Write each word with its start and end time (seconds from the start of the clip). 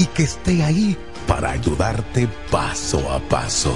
y 0.00 0.06
que 0.06 0.22
esté 0.22 0.64
ahí 0.64 0.96
para 1.28 1.50
ayudarte 1.50 2.26
paso 2.50 3.12
a 3.12 3.20
paso. 3.20 3.74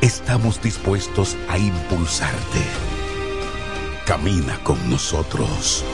Estamos 0.00 0.62
dispuestos 0.62 1.36
a 1.50 1.58
impulsarte. 1.58 2.62
Camina 4.06 4.58
con 4.64 4.78
nosotros. 4.90 5.84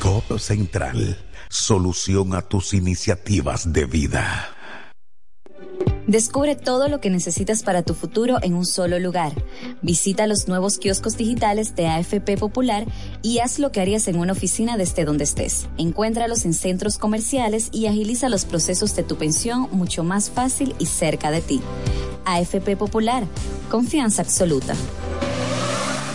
Codo 0.00 0.38
Central 0.38 1.18
solución 1.48 2.34
a 2.34 2.42
tus 2.42 2.74
iniciativas 2.74 3.72
de 3.72 3.86
vida. 3.86 4.55
Descubre 6.06 6.54
todo 6.54 6.88
lo 6.88 7.00
que 7.00 7.10
necesitas 7.10 7.64
para 7.64 7.82
tu 7.82 7.92
futuro 7.92 8.38
en 8.42 8.54
un 8.54 8.64
solo 8.64 9.00
lugar. 9.00 9.32
Visita 9.82 10.28
los 10.28 10.46
nuevos 10.46 10.78
kioscos 10.78 11.16
digitales 11.16 11.74
de 11.74 11.88
AFP 11.88 12.36
Popular 12.38 12.86
y 13.22 13.40
haz 13.40 13.58
lo 13.58 13.72
que 13.72 13.80
harías 13.80 14.06
en 14.06 14.18
una 14.18 14.32
oficina 14.32 14.76
desde 14.76 15.04
donde 15.04 15.24
estés. 15.24 15.66
Encuéntralos 15.78 16.44
en 16.44 16.54
centros 16.54 16.98
comerciales 16.98 17.70
y 17.72 17.86
agiliza 17.86 18.28
los 18.28 18.44
procesos 18.44 18.94
de 18.94 19.02
tu 19.02 19.16
pensión 19.16 19.68
mucho 19.72 20.04
más 20.04 20.30
fácil 20.30 20.76
y 20.78 20.86
cerca 20.86 21.32
de 21.32 21.40
ti. 21.40 21.60
AFP 22.24 22.76
Popular, 22.76 23.24
confianza 23.68 24.22
absoluta. 24.22 24.74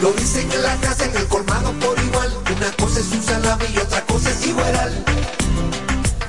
Lo 0.02 0.14
dicen 0.14 0.50
en 0.52 0.64
la 0.64 0.76
casa, 0.78 1.06
en 1.06 1.18
el 1.18 1.28
colmado 1.28 1.74
por 1.80 2.00
igual. 2.00 2.32
Una 2.56 2.72
cosa 2.78 3.02
es 3.02 3.12
un 3.12 3.22
salami 3.22 3.66
y 3.76 3.78
otra 3.78 4.02
cosa 4.06 4.30
es 4.30 4.48
igual. 4.48 5.04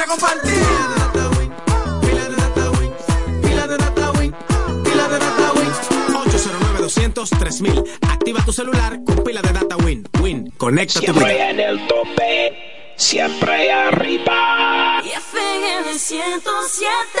Para 0.00 0.12
compartir. 0.12 0.50
Pila 0.50 0.88
de 0.88 0.96
data 0.96 1.30
win, 1.38 1.52
pila 3.42 3.66
de 3.66 3.76
data 3.76 4.10
win, 4.12 4.32
pila 4.82 5.08
de 5.08 5.18
data 5.18 5.52
win, 5.52 5.72
809 6.16 6.78
200 6.80 7.30
3000 7.30 7.84
Activa 8.08 8.42
tu 8.44 8.52
celular 8.52 8.98
con 9.04 9.22
pila 9.24 9.42
de 9.42 9.52
data 9.52 9.76
Win. 9.76 10.08
Win, 10.20 10.50
conecta 10.56 11.00
tu 11.00 11.06
Siempre 11.06 11.34
vida. 11.34 11.50
en 11.50 11.60
el 11.60 11.86
tope, 11.86 12.94
siempre 12.96 13.70
arriba. 13.72 15.02
Y 15.04 15.10
FM 15.10 15.98
107. 15.98 17.20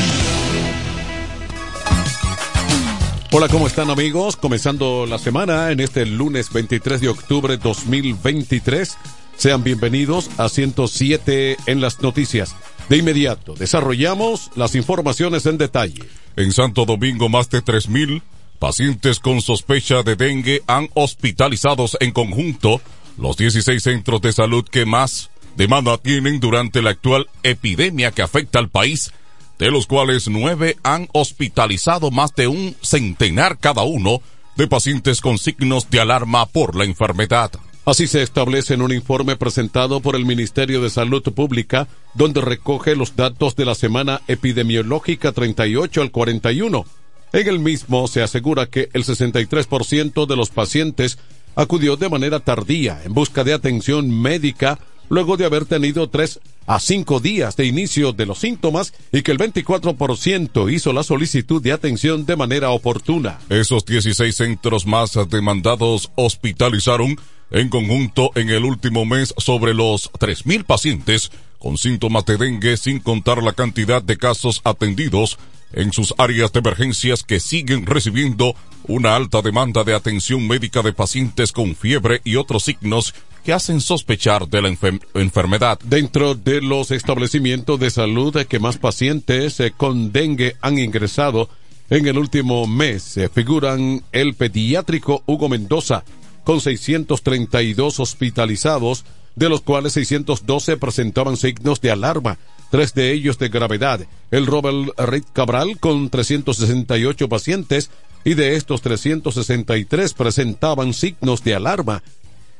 Hola, 3.33 3.47
¿cómo 3.47 3.65
están 3.65 3.89
amigos? 3.89 4.35
Comenzando 4.35 5.05
la 5.05 5.17
semana 5.17 5.71
en 5.71 5.79
este 5.79 6.05
lunes 6.05 6.51
23 6.51 6.99
de 6.99 7.07
octubre 7.07 7.55
2023. 7.55 8.97
Sean 9.37 9.63
bienvenidos 9.63 10.29
a 10.37 10.49
107 10.49 11.55
en 11.65 11.79
las 11.79 12.01
noticias. 12.01 12.57
De 12.89 12.97
inmediato, 12.97 13.53
desarrollamos 13.53 14.51
las 14.57 14.75
informaciones 14.75 15.45
en 15.45 15.57
detalle. 15.57 16.03
En 16.35 16.51
Santo 16.51 16.83
Domingo, 16.83 17.29
más 17.29 17.49
de 17.49 17.63
3.000 17.63 18.21
pacientes 18.59 19.19
con 19.19 19.39
sospecha 19.39 20.03
de 20.03 20.17
dengue 20.17 20.61
han 20.67 20.89
hospitalizados 20.93 21.95
en 22.01 22.11
conjunto 22.11 22.81
los 23.17 23.37
16 23.37 23.81
centros 23.81 24.21
de 24.21 24.33
salud 24.33 24.65
que 24.69 24.85
más 24.85 25.29
demanda 25.55 25.97
tienen 25.97 26.41
durante 26.41 26.81
la 26.81 26.89
actual 26.89 27.27
epidemia 27.43 28.11
que 28.11 28.23
afecta 28.23 28.59
al 28.59 28.69
país, 28.69 29.13
de 29.61 29.69
los 29.69 29.85
cuales 29.85 30.27
nueve 30.27 30.75
han 30.81 31.07
hospitalizado 31.13 32.09
más 32.09 32.33
de 32.33 32.47
un 32.47 32.75
centenar 32.81 33.59
cada 33.59 33.83
uno 33.83 34.23
de 34.55 34.67
pacientes 34.67 35.21
con 35.21 35.37
signos 35.37 35.87
de 35.91 35.99
alarma 35.99 36.47
por 36.47 36.75
la 36.75 36.83
enfermedad. 36.83 37.51
Así 37.85 38.07
se 38.07 38.23
establece 38.23 38.73
en 38.73 38.81
un 38.81 38.91
informe 38.91 39.35
presentado 39.35 39.99
por 39.99 40.15
el 40.15 40.25
Ministerio 40.25 40.81
de 40.81 40.89
Salud 40.89 41.21
Pública, 41.21 41.87
donde 42.15 42.41
recoge 42.41 42.95
los 42.95 43.15
datos 43.15 43.55
de 43.55 43.65
la 43.65 43.75
semana 43.75 44.21
epidemiológica 44.27 45.31
38 45.31 46.01
al 46.01 46.09
41. 46.09 46.83
En 47.31 47.47
el 47.47 47.59
mismo 47.59 48.07
se 48.07 48.23
asegura 48.23 48.65
que 48.65 48.89
el 48.93 49.05
63% 49.05 50.25
de 50.25 50.35
los 50.35 50.49
pacientes 50.49 51.19
acudió 51.55 51.97
de 51.97 52.09
manera 52.09 52.39
tardía 52.39 53.03
en 53.05 53.13
busca 53.13 53.43
de 53.43 53.53
atención 53.53 54.09
médica 54.09 54.79
luego 55.11 55.35
de 55.35 55.45
haber 55.45 55.65
tenido 55.65 56.09
tres 56.09 56.39
a 56.65 56.79
cinco 56.79 57.19
días 57.19 57.57
de 57.57 57.65
inicio 57.65 58.13
de 58.13 58.25
los 58.25 58.39
síntomas 58.39 58.93
y 59.11 59.23
que 59.23 59.33
el 59.33 59.37
24% 59.37 60.73
hizo 60.73 60.93
la 60.93 61.03
solicitud 61.03 61.61
de 61.61 61.73
atención 61.73 62.25
de 62.25 62.37
manera 62.37 62.69
oportuna. 62.69 63.39
Esos 63.49 63.85
16 63.85 64.33
centros 64.33 64.87
más 64.87 65.17
demandados 65.29 66.09
hospitalizaron 66.15 67.17
en 67.51 67.67
conjunto 67.67 68.31
en 68.35 68.49
el 68.49 68.63
último 68.63 69.05
mes 69.05 69.33
sobre 69.37 69.73
los 69.73 70.09
3.000 70.13 70.63
pacientes 70.63 71.29
con 71.59 71.77
síntomas 71.77 72.25
de 72.25 72.37
dengue 72.37 72.77
sin 72.77 72.99
contar 72.99 73.43
la 73.43 73.51
cantidad 73.51 74.01
de 74.01 74.15
casos 74.15 74.61
atendidos 74.63 75.37
en 75.73 75.93
sus 75.93 76.13
áreas 76.17 76.51
de 76.53 76.59
emergencias 76.59 77.23
que 77.23 77.39
siguen 77.39 77.85
recibiendo 77.85 78.55
una 78.87 79.15
alta 79.15 79.41
demanda 79.41 79.83
de 79.83 79.93
atención 79.93 80.47
médica 80.47 80.81
de 80.81 80.93
pacientes 80.93 81.51
con 81.51 81.75
fiebre 81.75 82.21
y 82.23 82.35
otros 82.35 82.63
signos 82.63 83.13
que 83.43 83.53
hacen 83.53 83.81
sospechar 83.81 84.47
de 84.47 84.61
la 84.61 84.75
enfermedad. 85.15 85.79
Dentro 85.83 86.35
de 86.35 86.61
los 86.61 86.91
establecimientos 86.91 87.79
de 87.79 87.89
salud 87.89 88.35
que 88.45 88.59
más 88.59 88.77
pacientes 88.77 89.59
eh, 89.59 89.73
con 89.75 90.11
dengue 90.11 90.55
han 90.61 90.77
ingresado 90.77 91.49
en 91.91 92.07
el 92.07 92.17
último 92.17 92.67
mes 92.67 93.03
se 93.03 93.27
figuran 93.27 94.01
el 94.13 94.33
pediátrico 94.33 95.23
Hugo 95.25 95.49
Mendoza 95.49 96.05
con 96.45 96.61
632 96.61 97.99
hospitalizados, 97.99 99.03
de 99.35 99.49
los 99.49 99.59
cuales 99.59 99.91
612 99.93 100.77
presentaban 100.77 101.35
signos 101.35 101.81
de 101.81 101.91
alarma, 101.91 102.37
tres 102.71 102.95
de 102.95 103.11
ellos 103.11 103.37
de 103.37 103.49
gravedad. 103.49 103.99
El 104.31 104.47
Robert 104.47 104.97
Reed 104.97 105.25
Cabral 105.33 105.77
con 105.77 106.09
368 106.09 107.29
pacientes 107.29 107.91
y 108.23 108.33
de 108.33 108.55
estos 108.55 108.81
363 108.81 110.13
presentaban 110.13 110.93
signos 110.93 111.43
de 111.43 111.53
alarma. 111.53 112.01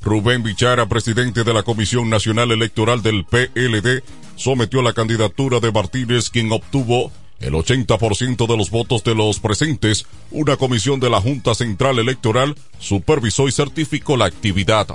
Rubén 0.01 0.43
Bichara, 0.43 0.88
presidente 0.88 1.43
de 1.43 1.53
la 1.53 1.63
Comisión 1.63 2.09
Nacional 2.09 2.51
Electoral 2.51 3.01
del 3.01 3.25
PLD, 3.25 4.01
sometió 4.38 4.81
la 4.81 4.93
candidatura 4.93 5.59
de 5.59 5.74
Martínez, 5.74 6.29
quien 6.29 6.50
obtuvo 6.53 7.12
el 7.39 7.53
80% 7.53 8.48
de 8.48 8.58
los 8.58 8.69
votos 8.69 9.03
de 9.03 9.15
los 9.15 9.39
presentes, 9.39 10.05
una 10.31 10.58
comisión 10.58 11.00
de 11.00 11.10
la 11.10 11.22
Junta 11.22 11.55
Central 11.55 12.00
Electoral 12.00 12.55
supervisó 12.79 13.48
y 13.48 13.51
certificó 13.51 14.17
la 14.17 14.25
actividad. 14.25 14.88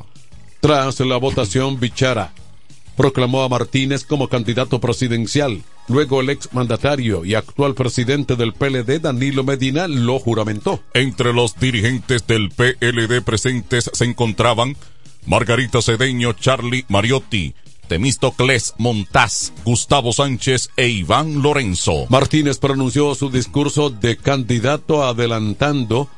Tras 0.60 1.00
la 1.00 1.16
votación, 1.16 1.78
Bichara 1.78 2.32
proclamó 2.96 3.42
a 3.42 3.48
Martínez 3.48 4.04
como 4.04 4.28
candidato 4.28 4.80
presidencial. 4.80 5.62
Luego 5.88 6.20
el 6.20 6.30
ex 6.30 6.52
mandatario 6.52 7.24
y 7.24 7.34
actual 7.34 7.74
presidente 7.74 8.36
del 8.36 8.54
PLD, 8.54 9.00
Danilo 9.00 9.44
Medina, 9.44 9.86
lo 9.88 10.18
juramentó. 10.18 10.80
Entre 10.94 11.32
los 11.32 11.58
dirigentes 11.58 12.26
del 12.26 12.50
PLD 12.50 13.20
presentes 13.22 13.90
se 13.92 14.04
encontraban 14.04 14.76
Margarita 15.26 15.82
Cedeño, 15.82 16.32
Charlie 16.34 16.84
Mariotti, 16.88 17.54
Temístocles 17.88 18.74
Montaz, 18.78 19.52
Gustavo 19.64 20.12
Sánchez 20.12 20.70
e 20.76 20.88
Iván 20.88 21.42
Lorenzo. 21.42 22.06
Martínez 22.08 22.58
pronunció 22.58 23.14
su 23.14 23.30
discurso 23.30 23.90
de 23.90 24.16
candidato 24.16 25.04
adelantando 25.04 26.08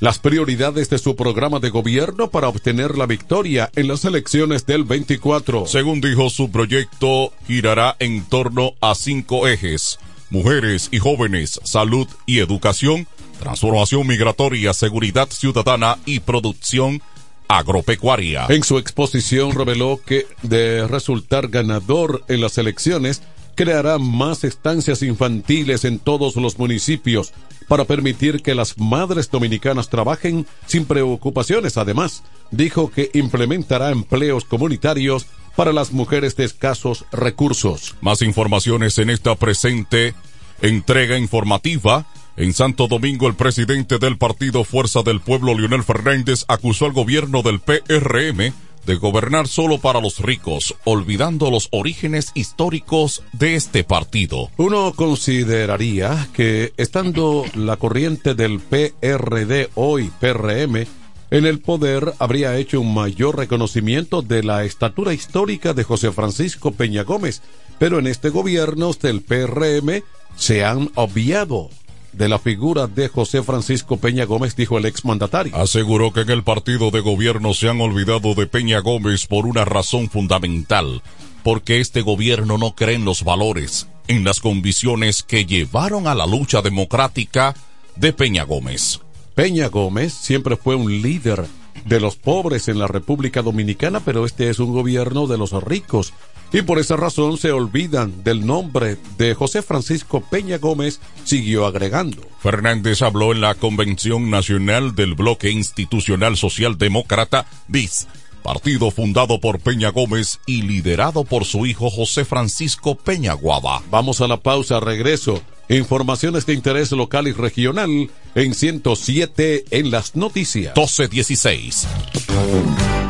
las 0.00 0.18
prioridades 0.18 0.90
de 0.90 0.98
su 0.98 1.16
programa 1.16 1.58
de 1.58 1.70
gobierno 1.70 2.30
para 2.30 2.48
obtener 2.48 2.98
la 2.98 3.06
victoria 3.06 3.70
en 3.76 3.88
las 3.88 4.04
elecciones 4.04 4.66
del 4.66 4.84
24. 4.84 5.66
Según 5.66 6.00
dijo, 6.00 6.28
su 6.30 6.50
proyecto 6.50 7.32
girará 7.46 7.96
en 7.98 8.24
torno 8.24 8.72
a 8.80 8.94
cinco 8.94 9.48
ejes. 9.48 9.98
Mujeres 10.28 10.88
y 10.90 10.98
jóvenes, 10.98 11.60
salud 11.64 12.08
y 12.26 12.40
educación, 12.40 13.06
transformación 13.40 14.06
migratoria, 14.06 14.72
seguridad 14.74 15.28
ciudadana 15.30 15.98
y 16.04 16.20
producción 16.20 17.00
agropecuaria. 17.48 18.46
En 18.48 18.62
su 18.62 18.78
exposición 18.78 19.52
reveló 19.52 20.00
que 20.04 20.26
de 20.42 20.86
resultar 20.86 21.48
ganador 21.48 22.24
en 22.28 22.40
las 22.40 22.58
elecciones, 22.58 23.22
creará 23.54 23.98
más 23.98 24.44
estancias 24.44 25.02
infantiles 25.02 25.84
en 25.84 25.98
todos 25.98 26.36
los 26.36 26.58
municipios 26.58 27.32
para 27.68 27.84
permitir 27.84 28.42
que 28.42 28.54
las 28.54 28.78
madres 28.78 29.30
dominicanas 29.30 29.88
trabajen 29.88 30.46
sin 30.66 30.84
preocupaciones. 30.84 31.76
Además, 31.76 32.22
dijo 32.50 32.90
que 32.90 33.10
implementará 33.14 33.90
empleos 33.90 34.44
comunitarios 34.44 35.26
para 35.56 35.72
las 35.72 35.92
mujeres 35.92 36.36
de 36.36 36.44
escasos 36.44 37.06
recursos. 37.10 37.96
Más 38.02 38.22
informaciones 38.22 38.98
en 38.98 39.10
esta 39.10 39.34
presente 39.34 40.14
entrega 40.60 41.18
informativa 41.18 42.06
En 42.36 42.52
Santo 42.52 42.86
Domingo, 42.86 43.28
el 43.28 43.34
presidente 43.34 43.98
del 43.98 44.18
partido 44.18 44.62
Fuerza 44.64 45.02
del 45.02 45.20
Pueblo, 45.20 45.54
Leonel 45.54 45.82
Fernández, 45.82 46.44
acusó 46.48 46.84
al 46.84 46.92
gobierno 46.92 47.40
del 47.42 47.60
PRM 47.60 48.52
de 48.84 48.94
gobernar 48.96 49.48
solo 49.48 49.78
para 49.78 50.02
los 50.02 50.20
ricos, 50.20 50.74
olvidando 50.84 51.50
los 51.50 51.68
orígenes 51.72 52.32
históricos 52.34 53.22
de 53.32 53.56
este 53.56 53.84
partido. 53.84 54.50
Uno 54.58 54.92
consideraría 54.94 56.28
que 56.34 56.74
estando 56.76 57.44
la 57.54 57.78
corriente 57.78 58.34
del 58.34 58.60
PRD 58.60 59.70
hoy 59.74 60.12
PRM 60.20 60.86
en 61.30 61.44
el 61.44 61.58
poder 61.58 62.12
habría 62.18 62.56
hecho 62.56 62.80
un 62.80 62.94
mayor 62.94 63.36
reconocimiento 63.36 64.22
de 64.22 64.44
la 64.44 64.64
estatura 64.64 65.12
histórica 65.12 65.72
de 65.72 65.82
José 65.82 66.12
Francisco 66.12 66.70
Peña 66.70 67.02
Gómez, 67.02 67.42
pero 67.78 67.98
en 67.98 68.06
este 68.06 68.28
gobierno 68.28 68.92
del 68.92 69.22
PRM 69.22 70.02
se 70.36 70.64
han 70.64 70.90
obviado 70.94 71.70
de 72.16 72.28
la 72.28 72.38
figura 72.38 72.86
de 72.86 73.08
José 73.08 73.42
Francisco 73.42 73.98
Peña 73.98 74.24
Gómez, 74.24 74.56
dijo 74.56 74.78
el 74.78 74.86
exmandatario. 74.86 75.54
Aseguró 75.54 76.12
que 76.12 76.20
en 76.20 76.30
el 76.30 76.42
partido 76.42 76.90
de 76.90 77.00
gobierno 77.00 77.52
se 77.52 77.68
han 77.68 77.80
olvidado 77.80 78.34
de 78.34 78.46
Peña 78.46 78.80
Gómez 78.80 79.26
por 79.26 79.46
una 79.46 79.64
razón 79.64 80.08
fundamental, 80.08 81.02
porque 81.42 81.80
este 81.80 82.00
gobierno 82.00 82.56
no 82.56 82.74
cree 82.74 82.94
en 82.94 83.04
los 83.04 83.22
valores, 83.22 83.88
en 84.08 84.24
las 84.24 84.40
condiciones 84.40 85.22
que 85.22 85.44
llevaron 85.44 86.06
a 86.06 86.14
la 86.14 86.26
lucha 86.26 86.62
democrática 86.62 87.54
de 87.96 88.12
Peña 88.12 88.44
Gómez. 88.44 89.00
Peña 89.34 89.68
Gómez 89.68 90.14
siempre 90.14 90.56
fue 90.56 90.74
un 90.74 91.02
líder 91.02 91.44
de 91.84 92.00
los 92.00 92.16
pobres 92.16 92.68
en 92.68 92.78
la 92.78 92.86
República 92.86 93.42
Dominicana, 93.42 94.00
pero 94.00 94.24
este 94.24 94.48
es 94.48 94.58
un 94.58 94.72
gobierno 94.72 95.26
de 95.26 95.36
los 95.36 95.52
ricos 95.62 96.14
y 96.52 96.62
por 96.62 96.78
esa 96.78 96.96
razón 96.96 97.38
se 97.38 97.52
olvidan 97.52 98.24
del 98.24 98.46
nombre 98.46 98.96
de 99.18 99.34
José 99.34 99.62
Francisco 99.62 100.20
Peña 100.20 100.58
Gómez, 100.58 101.00
siguió 101.24 101.66
agregando. 101.66 102.22
Fernández 102.40 103.02
habló 103.02 103.32
en 103.32 103.40
la 103.40 103.54
Convención 103.54 104.30
Nacional 104.30 104.94
del 104.94 105.14
Bloque 105.14 105.50
Institucional 105.50 106.36
Socialdemócrata, 106.36 107.46
BIS, 107.68 108.06
partido 108.42 108.90
fundado 108.90 109.40
por 109.40 109.58
Peña 109.58 109.90
Gómez 109.90 110.38
y 110.46 110.62
liderado 110.62 111.24
por 111.24 111.44
su 111.44 111.66
hijo 111.66 111.90
José 111.90 112.24
Francisco 112.24 112.94
Peña 112.94 113.32
Guava. 113.32 113.82
Vamos 113.90 114.20
a 114.20 114.28
la 114.28 114.36
pausa, 114.36 114.78
regreso. 114.78 115.42
Informaciones 115.68 116.46
de 116.46 116.54
interés 116.54 116.92
local 116.92 117.26
y 117.26 117.32
regional 117.32 118.10
en 118.34 118.54
107 118.54 119.64
en 119.70 119.90
las 119.90 120.14
noticias. 120.14 120.74
1216. 120.76 121.86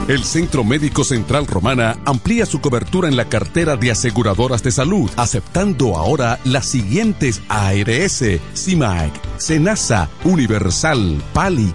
El 0.08 0.22
Centro 0.24 0.64
Médico 0.64 1.04
Central 1.04 1.46
Romana 1.46 1.98
amplía 2.06 2.46
su 2.46 2.60
cobertura 2.60 3.08
en 3.08 3.16
la 3.16 3.28
cartera 3.28 3.76
de 3.76 3.90
aseguradoras 3.90 4.62
de 4.62 4.70
salud, 4.70 5.10
aceptando 5.16 5.96
ahora 5.96 6.38
las 6.44 6.66
siguientes 6.66 7.42
ARS, 7.48 8.24
CIMAC, 8.54 9.12
SENASA, 9.36 10.08
Universal, 10.24 11.20
PALIC, 11.34 11.74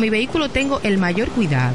Mi 0.00 0.08
vehículo 0.08 0.48
tengo 0.48 0.80
el 0.82 0.96
mayor 0.96 1.28
cuidado. 1.28 1.74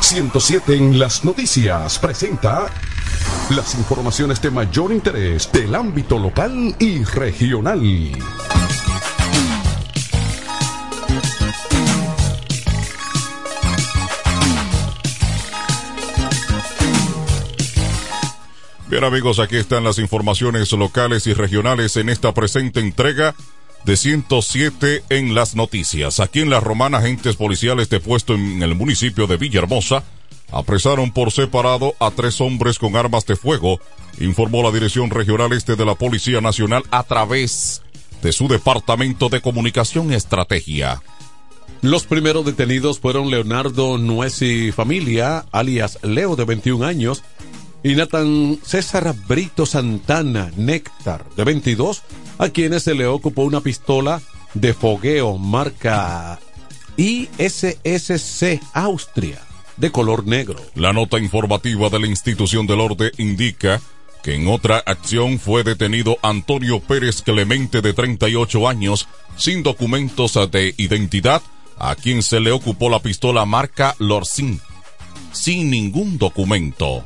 ...107 0.07 0.73
en 0.73 0.99
las 0.99 1.25
noticias 1.25 1.99
presenta 1.99 2.67
las 3.49 3.75
informaciones 3.75 4.41
de 4.41 4.51
mayor 4.51 4.91
interés 4.91 5.51
del 5.51 5.73
ámbito 5.73 6.19
local 6.19 6.75
y 6.79 7.03
regional. 7.03 7.81
Bien 18.89 19.03
amigos, 19.03 19.39
aquí 19.39 19.57
están 19.57 19.83
las 19.83 19.99
informaciones 19.99 20.71
locales 20.71 21.27
y 21.27 21.33
regionales 21.33 21.97
en 21.97 22.09
esta 22.09 22.33
presente 22.33 22.79
entrega 22.79 23.35
de 23.85 23.95
107 23.95 25.03
en 25.09 25.35
las 25.35 25.55
noticias. 25.55 26.19
Aquí 26.19 26.41
en 26.41 26.49
la 26.49 26.59
Romana, 26.59 26.97
agentes 26.97 27.35
policiales 27.35 27.89
de 27.89 27.99
puesto 27.99 28.33
en 28.33 28.61
el 28.63 28.75
municipio 28.75 29.27
de 29.27 29.37
Villahermosa 29.37 30.03
apresaron 30.51 31.11
por 31.11 31.31
separado 31.31 31.95
a 31.99 32.11
tres 32.11 32.41
hombres 32.41 32.79
con 32.79 32.95
armas 32.95 33.25
de 33.25 33.35
fuego, 33.35 33.79
informó 34.19 34.63
la 34.63 34.71
Dirección 34.71 35.09
Regional 35.09 35.53
Este 35.53 35.75
de 35.75 35.85
la 35.85 35.95
Policía 35.95 36.41
Nacional 36.41 36.83
a 36.91 37.03
través 37.03 37.81
de 38.21 38.31
su 38.31 38.47
Departamento 38.47 39.29
de 39.29 39.41
Comunicación 39.41 40.11
y 40.11 40.15
Estrategia. 40.15 41.01
Los 41.81 42.05
primeros 42.05 42.45
detenidos 42.45 42.99
fueron 42.99 43.29
Leonardo 43.29 43.97
Nuez 43.97 44.41
y 44.41 44.71
familia, 44.71 45.45
alias 45.51 45.99
Leo 46.01 46.35
de 46.35 46.45
21 46.45 46.83
años, 46.85 47.23
y 47.83 47.95
Nathan 47.95 48.57
César 48.63 49.13
Brito 49.27 49.65
Santana 49.65 50.51
Néctar, 50.57 51.25
de 51.35 51.43
22, 51.43 52.01
a 52.39 52.49
quienes 52.49 52.83
se 52.83 52.95
le 52.95 53.05
ocupó 53.05 53.43
una 53.43 53.61
pistola 53.61 54.21
de 54.55 54.73
fogueo 54.73 55.37
marca 55.37 56.39
ISSC 56.97 58.59
Austria 58.73 59.46
de 59.77 59.91
color 59.91 60.25
negro. 60.27 60.59
La 60.75 60.93
nota 60.93 61.19
informativa 61.19 61.89
de 61.89 61.99
la 61.99 62.07
institución 62.07 62.67
del 62.67 62.81
orden 62.81 63.11
indica 63.17 63.81
que 64.23 64.35
en 64.35 64.47
otra 64.47 64.77
acción 64.85 65.39
fue 65.39 65.63
detenido 65.63 66.17
Antonio 66.21 66.79
Pérez 66.79 67.21
Clemente 67.21 67.81
de 67.81 67.93
38 67.93 68.67
años 68.67 69.07
sin 69.37 69.63
documentos 69.63 70.33
de 70.51 70.73
identidad 70.77 71.41
a 71.77 71.95
quien 71.95 72.23
se 72.23 72.39
le 72.39 72.51
ocupó 72.51 72.89
la 72.89 72.99
pistola 72.99 73.45
marca 73.45 73.95
Lorcin 73.99 74.59
sin 75.31 75.69
ningún 75.69 76.17
documento. 76.17 77.03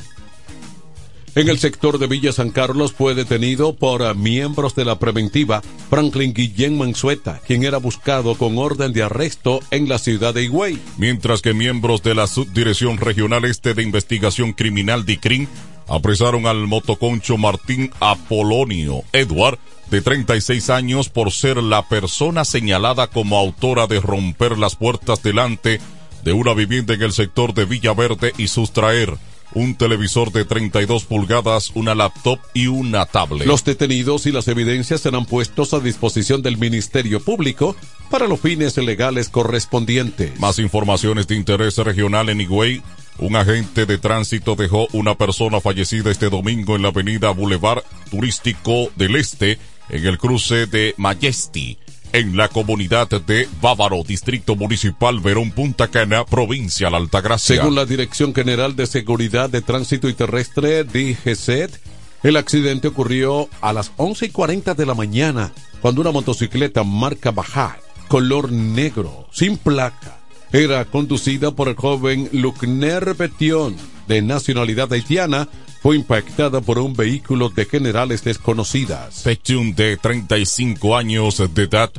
En 1.34 1.48
el 1.48 1.60
sector 1.60 1.98
de 1.98 2.08
Villa 2.08 2.34
San 2.34 2.50
Carlos 2.50 2.91
fue 2.91 3.15
detenido 3.15 3.74
por 3.74 4.15
miembros 4.17 4.76
de 4.76 4.84
la 4.84 5.00
preventiva 5.00 5.62
Franklin 5.89 6.34
Guillén 6.34 6.78
Mansueta, 6.78 7.39
quien 7.48 7.63
era 7.63 7.78
buscado 7.78 8.36
con 8.36 8.58
orden 8.58 8.91
de 8.91 9.04
arresto 9.04 9.62
en 9.72 9.88
la 9.88 9.98
ciudad 9.98 10.34
de 10.34 10.44
Higüey. 10.44 10.78
Mientras 10.98 11.41
que 11.41 11.54
miembros 11.54 12.04
de 12.04 12.15
la 12.15 12.28
Subdirección 12.28 12.98
Regional 12.98 13.46
Este 13.46 13.74
de 13.74 13.82
Investigación 13.82 14.52
Criminal 14.52 15.06
DICRIN 15.06 15.48
apresaron 15.88 16.48
al 16.48 16.67
motoconcho 16.67 17.38
Martín 17.38 17.91
Apolonio 18.02 19.04
Edward, 19.13 19.58
de 19.89 20.02
36 20.02 20.70
años, 20.70 21.08
por 21.08 21.32
ser 21.32 21.63
la 21.63 21.88
persona 21.88 22.44
señalada 22.44 23.08
como 23.08 23.38
autora 23.38 23.88
de 23.88 24.02
romper 24.02 24.58
las 24.58 24.76
puertas 24.76 25.24
delante 25.24 25.80
de 26.26 26.34
una 26.34 26.54
vivienda 26.54 26.94
en 26.94 27.04
el 27.04 27.13
sector 27.13 27.54
de 27.54 27.63
Villaverde 27.63 28.34
y 28.38 28.50
sustraer 28.50 29.17
un 29.54 29.76
televisor 29.76 30.32
de 30.32 30.46
32 30.46 31.06
pulgadas, 31.06 31.72
una 31.76 31.96
laptop 31.96 32.40
y 32.54 32.68
una 32.68 33.06
tablet. 33.06 33.48
Los 33.48 33.64
detenidos 33.64 34.26
y 34.26 34.32
las 34.32 34.48
evidencias 34.48 35.02
serán 35.02 35.26
puestos 35.26 35.74
a 35.74 35.80
disposición 35.80 36.42
del 36.42 36.58
Ministerio 36.58 37.20
Público 37.20 37.76
para 38.10 38.28
los 38.28 38.40
fines 38.40 38.78
legales 38.78 39.30
correspondientes. 39.30 40.40
Más 40.40 40.60
informaciones 40.60 41.28
de 41.28 41.36
interés 41.36 41.78
regional 41.78 42.30
en 42.30 42.42
Higüey. 42.42 42.82
Un 43.20 43.36
agente 43.36 43.86
de 43.86 43.98
tránsito 43.98 44.56
dejó 44.56 44.88
una 44.94 45.16
persona 45.16 45.62
fallecida 45.62 46.12
este 46.12 46.30
domingo 46.30 46.76
en 46.76 46.82
la 46.82 46.88
avenida 46.90 47.32
Boulevard 47.32 47.84
Turístico 48.10 48.90
del 48.96 49.16
Este, 49.16 49.60
en 49.90 50.06
el 50.06 50.18
cruce 50.18 50.66
de 50.66 50.96
Majesti 50.98 51.78
en 52.13 52.36
la 52.36 52.47
comunidad 52.47 53.10
de 53.10 53.47
Bávaro, 53.62 54.04
Distrito 54.04 54.56
Municipal 54.56 55.19
Verón 55.19 55.52
Punta 55.52 55.88
Cana, 55.88 56.26
Provincia 56.26 56.89
La 56.89 56.97
Altagracia. 56.97 57.58
Según 57.58 57.76
la 57.76 57.86
Dirección 57.86 58.34
General 58.34 58.76
de 58.76 58.86
Seguridad 58.86 59.50
de 59.50 59.62
Tránsito 59.62 60.10
y 60.10 60.13
Terrestre, 60.13 60.84
DGCET, 60.84 61.80
el 62.24 62.38
accidente 62.38 62.89
ocurrió 62.89 63.50
a 63.62 63.74
las 63.74 63.91
11 63.97 64.26
y 64.28 64.30
40 64.30 64.74
de 64.74 64.86
la 64.86 64.93
mañana, 64.93 65.52
cuando 65.82 66.02
una 66.02 66.12
motocicleta 66.12 66.84
marca 66.84 67.32
Baja, 67.32 67.78
color 68.08 68.52
negro, 68.52 69.28
sin 69.32 69.58
placa, 69.58 70.19
era 70.52 70.84
conducida 70.86 71.52
por 71.52 71.69
el 71.69 71.76
joven 71.76 72.30
Lucner 72.34 73.15
Betion, 73.15 73.76
de 74.08 74.21
nacionalidad 74.21 74.91
haitiana, 74.91 75.47
fue 75.82 75.96
impactada 75.96 76.62
por 76.62 76.78
un 76.78 76.96
vehículo 76.96 77.50
de 77.50 77.65
generales 77.65 78.24
desconocidas. 78.24 79.24
Pechun, 79.24 79.74
de 79.74 79.98
35 79.98 80.96
años 80.96 81.41
de 81.54 81.63
edad, 81.63 81.91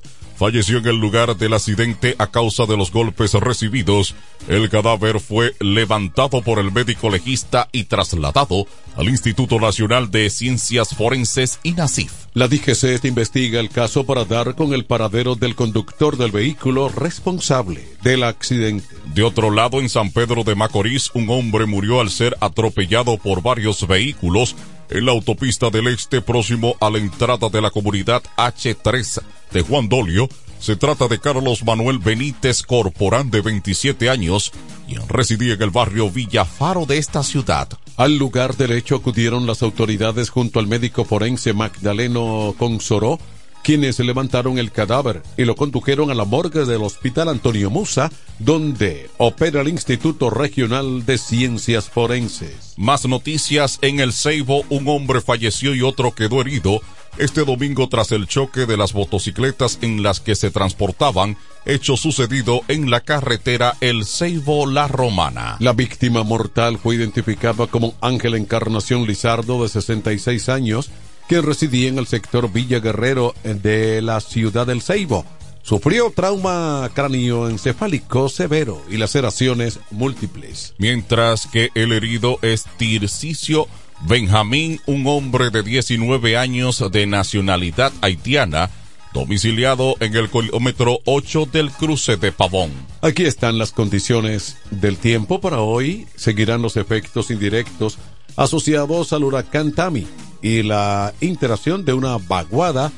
falleció 0.43 0.79
en 0.79 0.89
el 0.89 0.97
lugar 0.97 1.37
del 1.37 1.55
accidente 1.55 2.17
a 2.19 2.27
causa 2.27 2.67
de 2.67 2.77
los 2.77 2.91
golpes 2.91 3.33
recibidos. 3.35 4.17
El 4.49 4.69
cadáver 4.71 5.21
fue 5.21 5.55
levantado 5.61 6.43
por 6.43 6.59
el 6.59 6.73
médico 6.73 7.11
legista 7.11 7.69
y 7.71 7.85
trasladado 7.85 8.67
al 8.97 9.09
Instituto 9.09 9.61
Nacional 9.61 10.11
de 10.11 10.29
Ciencias 10.31 10.97
Forenses 10.97 11.61
INASIF. 11.63 12.13
La 12.35 12.49
DGC 12.49 13.05
investiga 13.05 13.61
el 13.61 13.69
caso 13.69 14.05
para 14.05 14.25
dar 14.25 14.57
con 14.57 14.75
el 14.75 14.85
paradero 14.85 15.37
del 15.37 15.55
conductor 15.55 16.17
del 16.17 16.33
vehículo 16.33 16.89
responsable 16.89 17.87
del 18.03 18.25
accidente. 18.25 18.97
De 19.15 19.23
otro 19.23 19.53
lado, 19.53 19.81
en 19.81 19.89
San 19.89 20.11
Pedro 20.11 20.43
de 20.43 20.57
Macorís, 20.57 21.13
un 21.15 21.31
hombre 21.31 21.67
murió 21.67 22.01
al 22.01 22.11
ser 22.11 22.37
atropellado 22.41 23.17
por 23.17 23.43
varios 23.43 23.87
vehículos 23.87 24.57
en 24.91 25.07
la 25.07 25.13
autopista 25.13 25.71
del 25.71 25.87
Este 25.87 26.21
próximo 26.21 26.75
a 26.81 26.91
la 26.91 26.99
entrada 26.99 27.49
de 27.49 27.61
la 27.61 27.71
comunidad 27.71 28.25
H3 28.37 29.23
de 29.53 29.63
Juan 29.63 29.89
Dolio. 29.89 30.29
Se 30.59 30.77
trata 30.77 31.09
de 31.09 31.19
Carlos 31.19 31.65
Manuel 31.65 31.99
Benítez 31.99 32.63
Corporán 32.63 33.31
de 33.31 33.41
27 33.41 34.09
años, 34.09 34.53
quien 34.87 35.09
residía 35.09 35.55
en 35.55 35.63
el 35.63 35.71
barrio 35.71 36.11
Villafaro 36.11 36.87
de 36.87 36.99
esta 36.99 37.23
ciudad. 37.23 37.69
Al 37.97 38.17
lugar 38.17 38.57
del 38.57 38.73
hecho 38.73 38.97
acudieron 38.97 39.47
las 39.47 39.63
autoridades 39.63 40.31
junto 40.31 40.61
al 40.61 40.67
médico 40.67 41.05
forense 41.05 41.53
Magdaleno 41.53 42.55
Consoró, 42.59 43.19
quienes 43.63 43.99
levantaron 43.99 44.59
el 44.59 44.73
cadáver 44.73 45.23
y 45.37 45.45
lo 45.45 45.55
condujeron 45.55 46.11
a 46.11 46.15
la 46.15 46.25
morgue 46.25 46.65
del 46.65 46.83
Hospital 46.83 47.29
Antonio 47.29 47.71
Musa, 47.71 48.11
donde 48.39 49.09
opera 49.19 49.61
el 49.61 49.69
Instituto 49.69 50.31
Regional 50.31 51.07
de 51.07 51.19
Ciencias 51.19 51.89
Forenses. 51.89 52.75
Más 52.77 53.07
noticias 53.07 53.79
en 53.83 54.01
el 54.01 54.13
Ceibo, 54.13 54.65
un 54.69 54.89
hombre 54.89 55.21
falleció 55.21 55.75
y 55.75 55.83
otro 55.83 56.13
quedó 56.13 56.41
herido 56.41 56.81
este 57.19 57.45
domingo 57.45 57.89
tras 57.89 58.11
el 58.13 58.27
choque 58.27 58.65
de 58.67 58.77
las 58.77 58.95
motocicletas 58.95 59.79
en 59.83 60.03
las 60.03 60.21
que 60.21 60.35
se 60.35 60.51
transportaban, 60.51 61.37
hecho 61.67 61.97
sucedido 61.97 62.63
en 62.69 62.91
la 62.91 63.01
carretera 63.01 63.77
El 63.81 64.07
Ceibo 64.07 64.67
La 64.67 64.89
Romana. 64.89 65.57
La 65.59 65.75
víctima 65.75 66.23
mortal 66.23 66.79
fue 66.79 66.97
identificada 66.97 67.67
como 67.67 67.95
Ángel 68.01 68.35
Encarnación 68.35 69.07
Lizardo, 69.07 69.63
de 69.63 69.69
66 69.69 70.49
años, 70.49 70.91
quien 71.33 71.45
residía 71.45 71.89
en 71.89 71.97
el 71.97 72.07
sector 72.07 72.53
Villa 72.53 72.79
Guerrero 72.79 73.35
de 73.43 74.03
la 74.03 74.21
ciudad 74.21 74.67
del 74.67 74.83
Ceibo. 74.83 75.25
Sufrió 75.63 76.13
trauma 76.15 76.91
cráneoencefálico 76.93 78.29
severo 78.29 78.83
y 78.91 78.99
laceraciones 78.99 79.81
múltiples. 79.91 80.75
Mientras 80.77 81.47
que 81.47 81.71
el 81.75 81.93
herido 81.93 82.39
es 82.43 82.67
Tircicio 82.77 83.67
Benjamín, 84.03 84.79
un 84.85 85.07
hombre 85.07 85.49
de 85.49 85.63
19 85.63 86.37
años 86.37 86.85
de 86.93 87.07
nacionalidad 87.07 87.95
haitiana, 88.03 88.69
domiciliado 89.15 89.97
en 90.01 90.15
el 90.15 90.29
kilómetro 90.29 90.99
8 91.07 91.49
del 91.51 91.71
cruce 91.71 92.19
de 92.19 92.33
Pavón. 92.33 92.73
Aquí 93.01 93.25
están 93.25 93.57
las 93.57 93.73
condiciones 93.73 94.59
del 94.71 94.99
tiempo 94.99 95.41
para 95.41 95.61
hoy. 95.61 96.07
Seguirán 96.15 96.61
los 96.61 96.77
efectos 96.77 97.31
indirectos 97.31 97.97
asociados 98.37 99.15
al 99.15 99.25
huracán 99.25 99.73
Tami 99.73 100.07
y 100.43 100.63
la 100.63 101.15
interacción 101.21 101.85
de 101.85 101.93
una 101.95 102.19
vaguada 102.19 102.93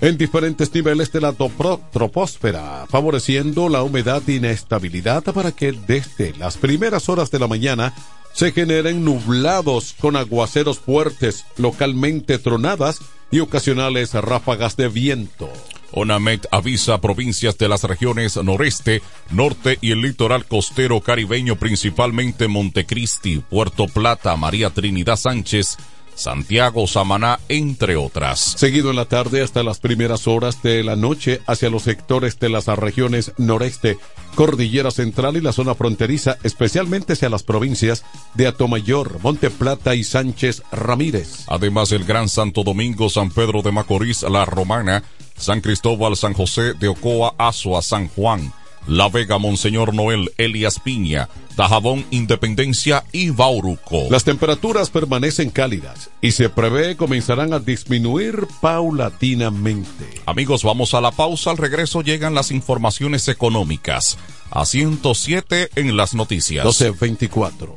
en 0.00 0.16
diferentes 0.16 0.72
niveles 0.72 1.10
de 1.10 1.20
la 1.20 1.32
troposfera, 1.32 2.86
favoreciendo 2.88 3.68
la 3.68 3.82
humedad 3.82 4.22
e 4.28 4.34
inestabilidad 4.34 5.24
para 5.24 5.50
que 5.50 5.72
desde 5.72 6.34
las 6.38 6.56
primeras 6.56 7.08
horas 7.08 7.30
de 7.30 7.40
la 7.40 7.48
mañana 7.48 7.94
se 8.32 8.52
generen 8.52 9.04
nublados 9.04 9.96
con 9.98 10.14
aguaceros 10.14 10.78
fuertes, 10.78 11.44
localmente 11.56 12.38
tronadas 12.38 13.00
y 13.32 13.40
ocasionales 13.40 14.14
ráfagas 14.14 14.76
de 14.76 14.88
viento. 14.88 15.50
ONAMET 15.90 16.46
avisa 16.50 16.94
a 16.94 17.00
provincias 17.00 17.56
de 17.58 17.68
las 17.68 17.82
regiones 17.82 18.36
noreste, 18.36 19.02
norte 19.30 19.78
y 19.80 19.92
el 19.92 20.02
litoral 20.02 20.44
costero 20.44 21.00
caribeño, 21.00 21.56
principalmente 21.56 22.46
Montecristi, 22.46 23.38
Puerto 23.38 23.86
Plata, 23.86 24.36
María 24.36 24.70
Trinidad 24.70 25.16
Sánchez, 25.16 25.78
Santiago, 26.18 26.86
Samaná, 26.86 27.38
entre 27.48 27.96
otras. 27.96 28.40
Seguido 28.40 28.90
en 28.90 28.96
la 28.96 29.04
tarde 29.04 29.42
hasta 29.42 29.62
las 29.62 29.78
primeras 29.78 30.26
horas 30.26 30.62
de 30.62 30.82
la 30.82 30.96
noche 30.96 31.40
hacia 31.46 31.70
los 31.70 31.84
sectores 31.84 32.38
de 32.38 32.48
las 32.48 32.66
regiones 32.66 33.32
noreste, 33.38 33.98
Cordillera 34.34 34.90
Central 34.90 35.36
y 35.36 35.40
la 35.40 35.52
zona 35.52 35.74
fronteriza, 35.74 36.36
especialmente 36.42 37.14
hacia 37.14 37.28
las 37.28 37.42
provincias 37.42 38.04
de 38.34 38.46
Atomayor, 38.46 39.20
Monte 39.22 39.50
Plata 39.50 39.94
y 39.94 40.04
Sánchez 40.04 40.62
Ramírez. 40.72 41.44
Además, 41.46 41.92
el 41.92 42.04
Gran 42.04 42.28
Santo 42.28 42.62
Domingo, 42.64 43.08
San 43.08 43.30
Pedro 43.30 43.62
de 43.62 43.72
Macorís, 43.72 44.22
La 44.22 44.44
Romana, 44.44 45.04
San 45.36 45.60
Cristóbal, 45.60 46.16
San 46.16 46.34
José 46.34 46.74
de 46.74 46.88
Ocoa, 46.88 47.34
Azua, 47.38 47.80
San 47.82 48.08
Juan, 48.08 48.52
la 48.88 49.08
Vega, 49.08 49.38
Monseñor 49.38 49.94
Noel, 49.94 50.32
Elias 50.38 50.80
Piña, 50.80 51.28
Dajabón, 51.56 52.06
Independencia 52.10 53.04
y 53.12 53.30
Bauruco. 53.30 54.06
Las 54.10 54.24
temperaturas 54.24 54.90
permanecen 54.90 55.50
cálidas 55.50 56.10
y 56.20 56.32
se 56.32 56.48
prevé 56.48 56.96
comenzarán 56.96 57.52
a 57.52 57.58
disminuir 57.60 58.46
paulatinamente. 58.60 60.22
Amigos, 60.26 60.64
vamos 60.64 60.94
a 60.94 61.00
la 61.00 61.10
pausa. 61.10 61.50
Al 61.50 61.58
regreso 61.58 62.02
llegan 62.02 62.34
las 62.34 62.50
informaciones 62.50 63.28
económicas. 63.28 64.18
A 64.50 64.64
107 64.64 65.70
en 65.76 65.96
las 65.96 66.14
noticias. 66.14 66.64
1224. 66.64 67.76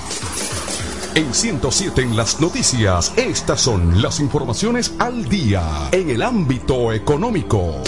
En 1.13 1.33
107 1.33 2.03
en 2.03 2.15
las 2.15 2.39
noticias, 2.39 3.11
estas 3.17 3.59
son 3.59 4.01
las 4.01 4.21
informaciones 4.21 4.93
al 4.97 5.27
día 5.27 5.89
en 5.91 6.09
el 6.09 6.21
ámbito 6.21 6.93
económico. 6.93 7.83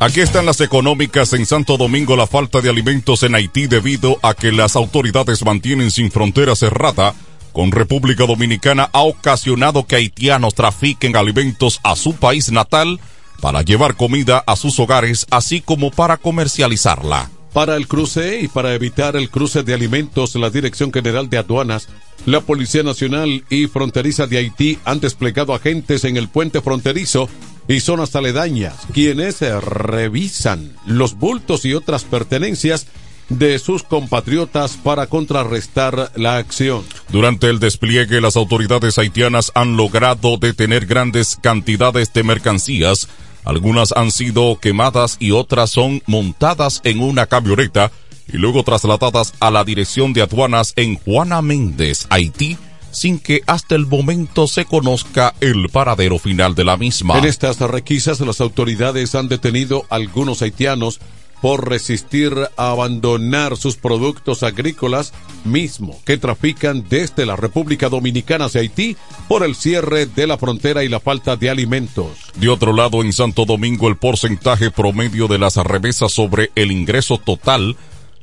Aquí 0.00 0.20
están 0.20 0.46
las 0.46 0.62
económicas 0.62 1.34
en 1.34 1.44
Santo 1.44 1.76
Domingo. 1.76 2.16
La 2.16 2.26
falta 2.26 2.62
de 2.62 2.70
alimentos 2.70 3.22
en 3.22 3.34
Haití 3.34 3.66
debido 3.66 4.18
a 4.22 4.32
que 4.32 4.50
las 4.50 4.76
autoridades 4.76 5.44
mantienen 5.44 5.90
sin 5.90 6.10
frontera 6.10 6.56
cerrada 6.56 7.14
con 7.52 7.72
República 7.72 8.26
Dominicana 8.26 8.88
ha 8.92 9.02
ocasionado 9.02 9.86
que 9.86 9.96
haitianos 9.96 10.54
trafiquen 10.54 11.16
alimentos 11.16 11.80
a 11.82 11.96
su 11.96 12.14
país 12.14 12.50
natal 12.52 13.00
para 13.40 13.62
llevar 13.62 13.96
comida 13.96 14.42
a 14.46 14.56
sus 14.56 14.78
hogares, 14.80 15.26
así 15.30 15.60
como 15.60 15.90
para 15.90 16.16
comercializarla. 16.16 17.30
Para 17.52 17.76
el 17.76 17.88
cruce 17.88 18.40
y 18.40 18.48
para 18.48 18.74
evitar 18.74 19.16
el 19.16 19.30
cruce 19.30 19.62
de 19.62 19.74
alimentos, 19.74 20.34
la 20.34 20.50
Dirección 20.50 20.92
General 20.92 21.30
de 21.30 21.38
Aduanas, 21.38 21.88
la 22.26 22.40
Policía 22.40 22.82
Nacional 22.82 23.44
y 23.48 23.66
Fronteriza 23.66 24.26
de 24.26 24.38
Haití 24.38 24.78
han 24.84 25.00
desplegado 25.00 25.54
agentes 25.54 26.04
en 26.04 26.16
el 26.16 26.28
puente 26.28 26.60
fronterizo 26.60 27.28
y 27.68 27.80
zonas 27.80 28.16
aledañas, 28.16 28.74
quienes 28.92 29.40
revisan 29.40 30.74
los 30.86 31.14
bultos 31.14 31.64
y 31.64 31.74
otras 31.74 32.04
pertenencias 32.04 32.86
de 33.28 33.58
sus 33.58 33.82
compatriotas 33.82 34.76
para 34.76 35.06
contrarrestar 35.06 36.12
la 36.16 36.36
acción. 36.36 36.84
Durante 37.10 37.48
el 37.48 37.58
despliegue, 37.58 38.20
las 38.20 38.36
autoridades 38.36 38.98
haitianas 38.98 39.52
han 39.54 39.76
logrado 39.76 40.36
detener 40.38 40.86
grandes 40.86 41.38
cantidades 41.40 42.12
de 42.12 42.22
mercancías. 42.22 43.08
Algunas 43.44 43.92
han 43.92 44.10
sido 44.10 44.58
quemadas 44.60 45.16
y 45.20 45.32
otras 45.32 45.70
son 45.70 46.02
montadas 46.06 46.80
en 46.84 47.00
una 47.00 47.26
camioneta 47.26 47.90
y 48.30 48.36
luego 48.36 48.62
trasladadas 48.62 49.34
a 49.40 49.50
la 49.50 49.64
dirección 49.64 50.12
de 50.12 50.22
aduanas 50.22 50.72
en 50.76 50.96
Juana 50.96 51.40
Méndez, 51.40 52.06
Haití, 52.10 52.58
sin 52.90 53.18
que 53.18 53.42
hasta 53.46 53.74
el 53.74 53.86
momento 53.86 54.46
se 54.46 54.64
conozca 54.64 55.34
el 55.40 55.68
paradero 55.70 56.18
final 56.18 56.54
de 56.54 56.64
la 56.64 56.76
misma. 56.76 57.18
En 57.18 57.24
estas 57.24 57.58
requisas, 57.58 58.20
las 58.20 58.40
autoridades 58.40 59.14
han 59.14 59.28
detenido 59.28 59.86
a 59.90 59.96
algunos 59.96 60.42
haitianos 60.42 61.00
por 61.40 61.68
resistir 61.68 62.32
a 62.56 62.70
abandonar 62.70 63.56
sus 63.56 63.76
productos 63.76 64.42
agrícolas 64.42 65.12
mismo 65.44 66.00
que 66.04 66.16
trafican 66.16 66.84
desde 66.88 67.26
la 67.26 67.36
República 67.36 67.88
Dominicana 67.88 68.46
hacia 68.46 68.60
Haití 68.60 68.96
por 69.28 69.44
el 69.44 69.54
cierre 69.54 70.06
de 70.06 70.26
la 70.26 70.38
frontera 70.38 70.84
y 70.84 70.88
la 70.88 71.00
falta 71.00 71.36
de 71.36 71.50
alimentos. 71.50 72.08
De 72.36 72.48
otro 72.48 72.72
lado, 72.72 73.02
en 73.02 73.12
Santo 73.12 73.44
Domingo 73.44 73.88
el 73.88 73.96
porcentaje 73.96 74.70
promedio 74.70 75.28
de 75.28 75.38
las 75.38 75.56
remesas 75.56 76.12
sobre 76.12 76.50
el 76.54 76.72
ingreso 76.72 77.18
total 77.18 77.76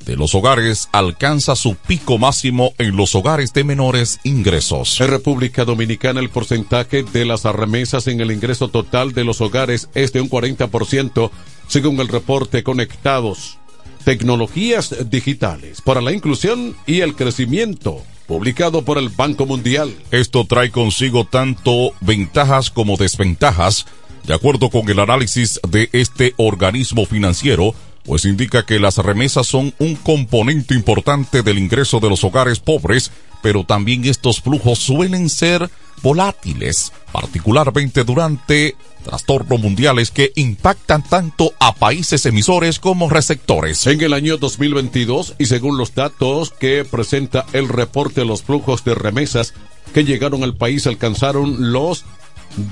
de 0.06 0.16
los 0.16 0.34
hogares 0.34 0.88
alcanza 0.92 1.56
su 1.56 1.74
pico 1.74 2.16
máximo 2.16 2.72
en 2.78 2.96
los 2.96 3.14
hogares 3.14 3.52
de 3.52 3.64
menores 3.64 4.20
ingresos. 4.22 5.00
En 5.00 5.08
República 5.08 5.64
Dominicana 5.64 6.20
el 6.20 6.30
porcentaje 6.30 7.02
de 7.02 7.24
las 7.24 7.42
remesas 7.42 8.06
en 8.06 8.20
el 8.20 8.30
ingreso 8.30 8.68
total 8.68 9.12
de 9.12 9.24
los 9.24 9.40
hogares 9.40 9.88
es 9.94 10.12
de 10.12 10.20
un 10.20 10.30
40%, 10.30 11.30
según 11.66 12.00
el 12.00 12.08
reporte 12.08 12.62
Conectados. 12.62 13.58
Tecnologías 14.04 15.10
digitales 15.10 15.80
para 15.80 16.00
la 16.00 16.12
inclusión 16.12 16.76
y 16.86 17.00
el 17.00 17.16
crecimiento 17.16 18.02
publicado 18.26 18.82
por 18.82 18.98
el 18.98 19.08
Banco 19.08 19.46
Mundial. 19.46 19.94
Esto 20.10 20.44
trae 20.44 20.70
consigo 20.70 21.24
tanto 21.24 21.92
ventajas 22.00 22.70
como 22.70 22.96
desventajas, 22.96 23.86
de 24.24 24.34
acuerdo 24.34 24.70
con 24.70 24.88
el 24.88 24.98
análisis 24.98 25.60
de 25.68 25.88
este 25.92 26.34
organismo 26.36 27.06
financiero, 27.06 27.74
pues 28.06 28.24
indica 28.24 28.64
que 28.64 28.78
las 28.78 28.98
remesas 28.98 29.46
son 29.46 29.74
un 29.78 29.96
componente 29.96 30.74
importante 30.74 31.42
del 31.42 31.58
ingreso 31.58 32.00
de 32.00 32.08
los 32.08 32.24
hogares 32.24 32.60
pobres, 32.60 33.10
pero 33.42 33.64
también 33.64 34.04
estos 34.04 34.40
flujos 34.40 34.78
suelen 34.78 35.28
ser 35.28 35.68
volátiles, 36.02 36.92
particularmente 37.12 38.04
durante 38.04 38.76
trastornos 39.04 39.60
mundiales 39.60 40.10
que 40.10 40.32
impactan 40.36 41.02
tanto 41.02 41.52
a 41.58 41.74
países 41.74 42.26
emisores 42.26 42.78
como 42.78 43.08
receptores. 43.08 43.86
En 43.86 44.00
el 44.00 44.12
año 44.12 44.36
2022, 44.36 45.34
y 45.38 45.46
según 45.46 45.78
los 45.78 45.94
datos 45.94 46.50
que 46.50 46.84
presenta 46.84 47.46
el 47.52 47.68
reporte, 47.68 48.24
los 48.24 48.42
flujos 48.42 48.84
de 48.84 48.94
remesas 48.94 49.54
que 49.94 50.04
llegaron 50.04 50.42
al 50.42 50.56
país 50.56 50.86
alcanzaron 50.86 51.72
los 51.72 52.04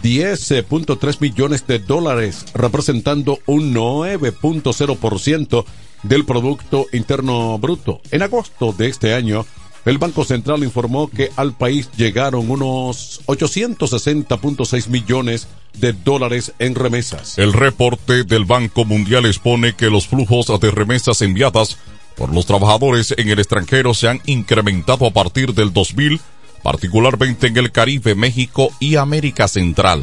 10.3 0.03 1.20
millones 1.20 1.66
de 1.66 1.79
dólares, 1.79 2.47
representando 2.55 3.38
un 3.47 3.75
9.0% 3.75 5.64
del 6.03 6.25
Producto 6.25 6.87
Interno 6.92 7.59
Bruto. 7.59 8.01
En 8.11 8.23
agosto 8.23 8.73
de 8.73 8.88
este 8.88 9.14
año, 9.14 9.47
el 9.85 9.99
Banco 9.99 10.25
Central 10.25 10.64
informó 10.64 11.09
que 11.09 11.31
al 11.37 11.53
país 11.53 11.90
llegaron 11.97 12.51
unos 12.51 13.20
860.6 13.27 14.88
millones 14.88 15.47
de 15.79 15.92
dólares 15.92 16.53
en 16.59 16.75
remesas. 16.75 17.38
El 17.38 17.53
reporte 17.53 18.25
del 18.25 18.44
Banco 18.44 18.85
Mundial 18.85 19.27
expone 19.27 19.75
que 19.75 19.90
los 19.90 20.07
flujos 20.07 20.47
de 20.61 20.70
remesas 20.70 21.20
enviadas 21.20 21.77
por 22.16 22.33
los 22.33 22.47
trabajadores 22.47 23.14
en 23.16 23.29
el 23.29 23.38
extranjero 23.38 23.92
se 23.92 24.09
han 24.09 24.20
incrementado 24.25 25.07
a 25.07 25.11
partir 25.11 25.53
del 25.53 25.73
2000, 25.73 26.20
particularmente 26.64 27.46
en 27.46 27.59
el 27.59 27.70
Caribe, 27.70 28.16
México 28.16 28.70
y 28.81 28.96
América 28.96 29.46
Central. 29.46 30.03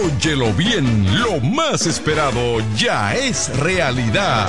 Óyelo 0.00 0.54
bien, 0.54 1.20
lo 1.20 1.40
más 1.40 1.86
esperado 1.86 2.60
ya 2.74 3.14
es 3.14 3.54
realidad. 3.60 4.48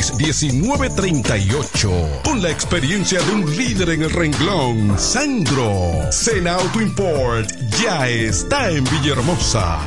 1938. 0.00 2.22
Con 2.24 2.42
la 2.42 2.50
experiencia 2.50 3.20
de 3.20 3.32
un 3.32 3.56
líder 3.56 3.90
en 3.90 4.02
el 4.02 4.10
renglón, 4.10 4.98
Sandro. 4.98 6.10
Sena 6.10 6.54
Auto 6.54 6.80
Import 6.80 7.50
ya 7.82 8.08
está 8.08 8.70
en 8.70 8.82
Villahermosa. 8.84 9.78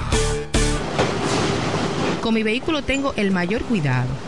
Con 2.22 2.36
mi 2.36 2.44
vehículo 2.44 2.84
tengo 2.84 3.14
el 3.18 3.32
mayor 3.32 3.64
cuidado. 3.64 4.08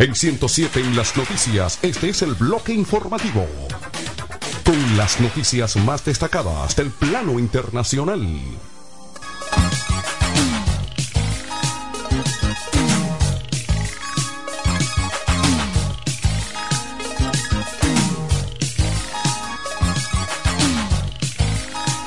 En 0.00 0.14
107 0.14 0.80
en 0.80 0.96
las 0.96 1.14
noticias, 1.14 1.78
este 1.82 2.08
es 2.08 2.22
el 2.22 2.32
bloque 2.32 2.72
informativo. 2.72 3.46
Con 4.64 4.96
las 4.96 5.20
noticias 5.20 5.76
más 5.76 6.02
destacadas 6.02 6.74
del 6.74 6.88
plano 6.88 7.38
internacional. 7.38 8.26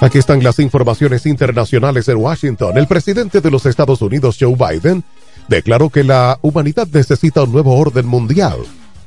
Aquí 0.02 0.18
están 0.18 0.44
las 0.44 0.58
informaciones 0.58 1.28
internacionales 1.28 2.08
en 2.08 2.18
Washington. 2.18 2.76
El 2.76 2.88
presidente 2.88 3.40
de 3.40 3.52
los 3.52 3.68
Estados 3.68 4.02
Unidos, 4.02 4.38
Joe 4.40 4.56
Biden, 4.56 5.04
declaró 5.48 5.90
que 5.90 6.04
la 6.04 6.38
humanidad 6.42 6.88
necesita 6.92 7.44
un 7.44 7.52
nuevo 7.52 7.78
orden 7.78 8.06
mundial 8.06 8.58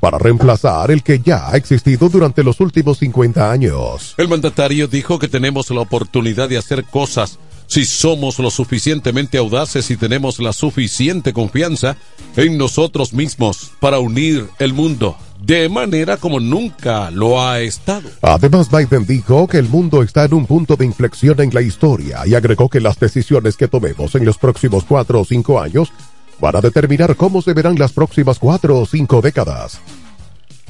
para 0.01 0.18
reemplazar 0.18 0.91
el 0.91 1.03
que 1.03 1.20
ya 1.20 1.51
ha 1.51 1.57
existido 1.57 2.09
durante 2.09 2.45
los 2.45 2.61
últimos 2.61 2.99
50 2.99 3.51
años. 3.51 4.14
El 4.18 4.28
mandatario 4.28 4.89
dijo 4.89 5.18
que 5.18 5.28
tenemos 5.28 5.70
la 5.70 5.80
oportunidad 5.80 6.49
de 6.49 6.59
hacer 6.59 6.84
cosas 6.84 7.39
si 7.66 7.84
somos 7.84 8.39
lo 8.39 8.51
suficientemente 8.51 9.39
audaces 9.39 9.91
y 9.91 9.97
tenemos 9.97 10.39
la 10.39 10.53
suficiente 10.53 11.32
confianza 11.32 11.97
en 12.37 12.57
nosotros 12.59 13.12
mismos 13.12 13.72
para 13.80 13.99
unir 13.99 14.49
el 14.59 14.72
mundo 14.72 15.16
de 15.41 15.68
manera 15.68 16.16
como 16.16 16.41
nunca 16.41 17.11
lo 17.11 17.43
ha 17.43 17.61
estado. 17.61 18.09
Además, 18.22 18.70
Biden 18.70 19.07
dijo 19.07 19.47
que 19.47 19.59
el 19.59 19.68
mundo 19.68 20.03
está 20.03 20.24
en 20.24 20.34
un 20.34 20.47
punto 20.47 20.76
de 20.76 20.87
inflexión 20.87 21.41
en 21.41 21.53
la 21.53 21.62
historia 21.62 22.26
y 22.26 22.34
agregó 22.34 22.68
que 22.68 22.80
las 22.80 22.99
decisiones 22.99 23.57
que 23.57 23.68
tomemos 23.68 24.14
en 24.14 24.24
los 24.24 24.39
próximos 24.39 24.84
cuatro 24.84 25.20
o 25.20 25.24
cinco 25.24 25.61
años 25.61 25.93
van 26.41 26.57
a 26.57 26.61
determinar 26.61 27.16
cómo 27.16 27.43
se 27.43 27.55
verán 27.55 27.76
las 27.78 27.93
próximas 27.93 28.39
cuatro 28.39 28.78
o 28.78 28.87
cinco 28.87 29.20
décadas. 29.20 29.80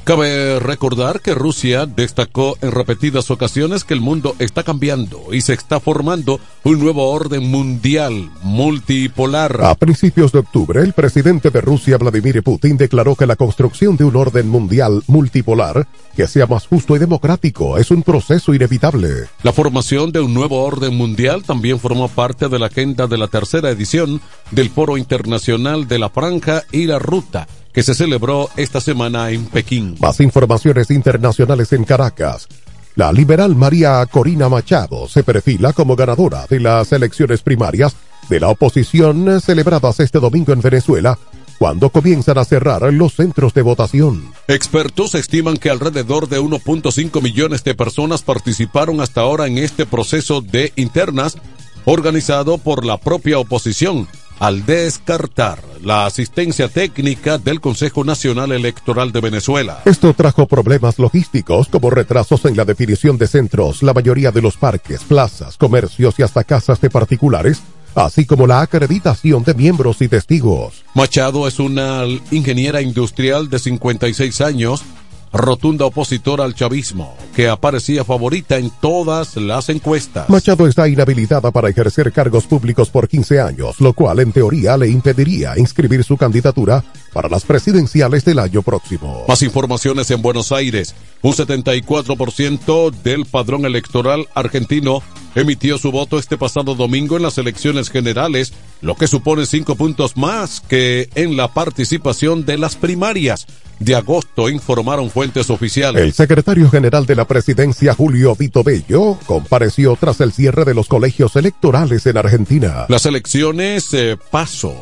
Cabe 0.07 0.59
recordar 0.59 1.19
que 1.19 1.35
Rusia 1.35 1.85
destacó 1.85 2.57
en 2.61 2.71
repetidas 2.71 3.29
ocasiones 3.29 3.83
que 3.83 3.93
el 3.93 3.99
mundo 3.99 4.37
está 4.39 4.63
cambiando 4.63 5.33
y 5.33 5.41
se 5.41 5.51
está 5.51 5.81
formando 5.81 6.39
un 6.63 6.79
nuevo 6.79 7.11
orden 7.11 7.51
mundial 7.51 8.31
multipolar. 8.41 9.59
A 9.65 9.75
principios 9.75 10.31
de 10.31 10.39
octubre, 10.39 10.81
el 10.81 10.93
presidente 10.93 11.49
de 11.49 11.59
Rusia, 11.59 11.97
Vladimir 11.97 12.41
Putin, 12.41 12.77
declaró 12.77 13.17
que 13.17 13.27
la 13.27 13.35
construcción 13.35 13.97
de 13.97 14.05
un 14.05 14.15
orden 14.15 14.47
mundial 14.47 15.03
multipolar 15.07 15.85
que 16.15 16.25
sea 16.25 16.47
más 16.47 16.67
justo 16.67 16.95
y 16.95 16.99
democrático 16.99 17.77
es 17.77 17.91
un 17.91 18.01
proceso 18.01 18.53
inevitable. 18.53 19.09
La 19.43 19.51
formación 19.51 20.13
de 20.13 20.21
un 20.21 20.33
nuevo 20.33 20.63
orden 20.63 20.95
mundial 20.95 21.43
también 21.43 21.81
formó 21.81 22.07
parte 22.07 22.47
de 22.47 22.59
la 22.59 22.67
agenda 22.67 23.07
de 23.07 23.17
la 23.17 23.27
tercera 23.27 23.71
edición 23.71 24.21
del 24.51 24.69
Foro 24.69 24.95
Internacional 24.95 25.85
de 25.85 25.99
la 25.99 26.09
Franja 26.09 26.63
y 26.71 26.85
la 26.85 26.97
Ruta 26.97 27.45
que 27.77 27.83
se 27.83 27.93
celebró 27.93 28.49
esta 28.57 28.81
semana 28.81 29.29
en 29.29 29.45
Pekín. 29.45 29.97
Más 29.99 30.19
informaciones 30.19 30.89
internacionales 30.89 31.71
en 31.73 31.83
Caracas. 31.83 32.47
La 32.95 33.13
liberal 33.13 33.55
María 33.55 34.03
Corina 34.07 34.49
Machado 34.49 35.07
se 35.07 35.21
perfila 35.21 35.73
como 35.73 35.95
ganadora 35.95 36.47
de 36.49 36.59
las 36.59 36.91
elecciones 36.91 37.43
primarias 37.43 37.95
de 38.29 38.39
la 38.39 38.49
oposición 38.49 39.39
celebradas 39.41 39.99
este 39.99 40.19
domingo 40.19 40.53
en 40.53 40.61
Venezuela, 40.61 41.19
cuando 41.59 41.91
comienzan 41.91 42.39
a 42.39 42.45
cerrar 42.45 42.81
los 42.91 43.13
centros 43.13 43.53
de 43.53 43.61
votación. 43.61 44.33
Expertos 44.47 45.13
estiman 45.13 45.57
que 45.57 45.69
alrededor 45.69 46.27
de 46.29 46.39
1.5 46.39 47.21
millones 47.21 47.63
de 47.63 47.75
personas 47.75 48.23
participaron 48.23 49.01
hasta 49.01 49.21
ahora 49.21 49.45
en 49.45 49.59
este 49.59 49.85
proceso 49.85 50.41
de 50.41 50.73
internas 50.77 51.37
organizado 51.85 52.57
por 52.57 52.83
la 52.83 52.97
propia 52.97 53.37
oposición 53.37 54.07
al 54.39 54.65
descartar 54.65 55.59
la 55.81 56.05
asistencia 56.05 56.67
técnica 56.67 57.37
del 57.37 57.61
Consejo 57.61 58.03
Nacional 58.03 58.51
Electoral 58.51 59.11
de 59.11 59.21
Venezuela. 59.21 59.81
Esto 59.85 60.13
trajo 60.13 60.47
problemas 60.47 60.99
logísticos 60.99 61.67
como 61.67 61.89
retrasos 61.89 62.45
en 62.45 62.55
la 62.55 62.65
definición 62.65 63.17
de 63.17 63.27
centros, 63.27 63.83
la 63.83 63.93
mayoría 63.93 64.31
de 64.31 64.41
los 64.41 64.57
parques, 64.57 65.03
plazas, 65.03 65.57
comercios 65.57 66.19
y 66.19 66.23
hasta 66.23 66.43
casas 66.43 66.81
de 66.81 66.89
particulares, 66.89 67.61
así 67.95 68.25
como 68.25 68.45
la 68.45 68.61
acreditación 68.61 69.43
de 69.43 69.53
miembros 69.53 70.01
y 70.01 70.07
testigos. 70.07 70.83
Machado 70.93 71.47
es 71.47 71.59
una 71.59 72.03
ingeniera 72.31 72.81
industrial 72.81 73.49
de 73.49 73.59
56 73.59 74.41
años 74.41 74.83
rotunda 75.31 75.85
opositora 75.85 76.43
al 76.43 76.55
chavismo, 76.55 77.15
que 77.35 77.49
aparecía 77.49 78.03
favorita 78.03 78.57
en 78.57 78.69
todas 78.81 79.35
las 79.35 79.69
encuestas. 79.69 80.29
Machado 80.29 80.67
está 80.67 80.87
inhabilitada 80.87 81.51
para 81.51 81.69
ejercer 81.69 82.11
cargos 82.11 82.45
públicos 82.45 82.89
por 82.89 83.07
15 83.07 83.41
años, 83.41 83.79
lo 83.79 83.93
cual 83.93 84.19
en 84.19 84.31
teoría 84.31 84.77
le 84.77 84.89
impediría 84.89 85.57
inscribir 85.57 86.03
su 86.03 86.17
candidatura 86.17 86.83
para 87.13 87.29
las 87.29 87.43
presidenciales 87.45 88.25
del 88.25 88.39
año 88.39 88.61
próximo. 88.61 89.25
Más 89.27 89.41
informaciones 89.41 90.11
en 90.11 90.21
Buenos 90.21 90.51
Aires. 90.51 90.95
Un 91.21 91.33
74% 91.33 92.91
del 92.91 93.25
padrón 93.25 93.65
electoral 93.65 94.27
argentino 94.35 95.01
emitió 95.35 95.77
su 95.77 95.91
voto 95.91 96.17
este 96.19 96.37
pasado 96.37 96.75
domingo 96.75 97.17
en 97.17 97.23
las 97.23 97.37
elecciones 97.37 97.89
generales, 97.89 98.53
lo 98.81 98.95
que 98.95 99.07
supone 99.07 99.45
cinco 99.45 99.75
puntos 99.75 100.17
más 100.17 100.61
que 100.61 101.09
en 101.15 101.37
la 101.37 101.47
participación 101.53 102.45
de 102.45 102.57
las 102.57 102.75
primarias 102.75 103.47
de 103.79 103.95
agosto, 103.95 104.49
informaron 104.49 105.09
fuentes 105.09 105.49
oficiales. 105.49 106.01
El 106.01 106.13
secretario 106.13 106.69
general 106.69 107.05
de 107.05 107.15
la 107.15 107.25
presidencia, 107.25 107.93
Julio 107.93 108.35
Vito 108.35 108.63
Bello, 108.63 109.19
compareció 109.25 109.95
tras 109.99 110.19
el 110.21 110.31
cierre 110.31 110.65
de 110.65 110.73
los 110.73 110.87
colegios 110.87 111.35
electorales 111.35 112.05
en 112.05 112.17
Argentina. 112.17 112.85
Las 112.89 113.05
elecciones 113.05 113.93
eh, 113.93 114.17
paso, 114.31 114.73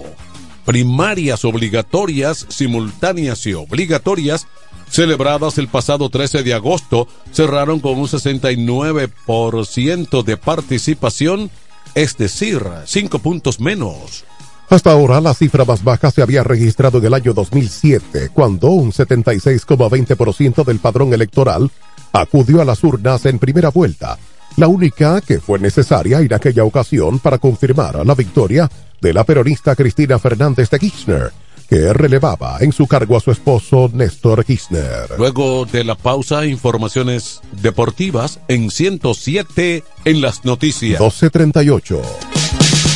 primarias 0.66 1.44
obligatorias, 1.44 2.46
simultáneas 2.50 3.46
y 3.46 3.54
obligatorias, 3.54 4.48
celebradas 4.90 5.58
el 5.58 5.68
pasado 5.68 6.10
13 6.10 6.44
de 6.44 6.54
agosto, 6.54 7.08
cerraron 7.32 7.80
con 7.80 8.00
un 8.00 8.08
69% 8.08 10.24
de 10.24 10.38
participación, 10.38 11.52
es 11.94 12.18
decir, 12.18 12.64
cinco 12.86 13.20
puntos 13.20 13.60
menos. 13.60 14.24
Hasta 14.70 14.92
ahora, 14.92 15.22
la 15.22 15.36
cifra 15.36 15.64
más 15.64 15.84
baja 15.84 16.10
se 16.10 16.24
había 16.24 16.44
registrado 16.44 16.98
en 16.98 17.06
el 17.06 17.14
año 17.14 17.34
2007, 17.34 18.30
cuando 18.34 18.70
un 18.70 18.92
76,20% 18.92 20.64
del 20.64 20.80
padrón 20.80 21.14
electoral 21.14 21.70
acudió 22.12 22.62
a 22.62 22.66
las 22.66 22.84
urnas 22.84 23.26
en 23.26 23.38
primera 23.38 23.70
vuelta, 23.70 24.18
la 24.58 24.68
única 24.68 25.22
que 25.22 25.40
fue 25.40 25.60
necesaria 25.60 26.20
en 26.20 26.34
aquella 26.34 26.64
ocasión 26.64 27.20
para 27.20 27.38
confirmar 27.38 28.06
la 28.06 28.16
victoria 28.16 28.70
de 29.02 29.14
la 29.14 29.24
peronista 29.24 29.76
Cristina 29.76 30.18
Fernández 30.18 30.70
de 30.70 30.80
Kirchner, 30.80 31.32
que 31.70 31.94
relevaba 31.94 32.58
en 32.60 32.72
su 32.72 32.88
cargo 32.88 33.18
a 33.18 33.20
su 33.20 33.32
esposo 33.32 33.90
Néstor 33.94 34.46
Kirchner. 34.46 35.10
Luego 35.18 35.66
de 35.66 35.84
la 35.84 35.96
pausa, 35.96 36.46
informaciones 36.46 37.42
deportivas 37.62 38.40
en 38.48 38.72
107 38.72 39.84
en 40.06 40.22
las 40.22 40.46
noticias. 40.46 41.00
1238. 41.00 42.02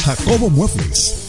Jacobo 0.05 0.49
Muebles. 0.49 1.28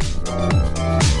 Bye. 0.31 1.20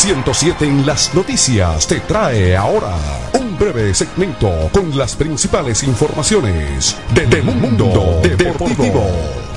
107 0.00 0.64
en 0.64 0.86
las 0.86 1.14
noticias 1.14 1.86
te 1.86 2.00
trae 2.00 2.56
ahora 2.56 2.96
un 3.34 3.58
breve 3.58 3.92
segmento 3.92 4.70
con 4.72 4.96
las 4.96 5.14
principales 5.14 5.82
informaciones 5.82 6.96
de, 7.12 7.26
de 7.26 7.42
Mundo 7.42 8.18
Deportivo. 8.22 9.49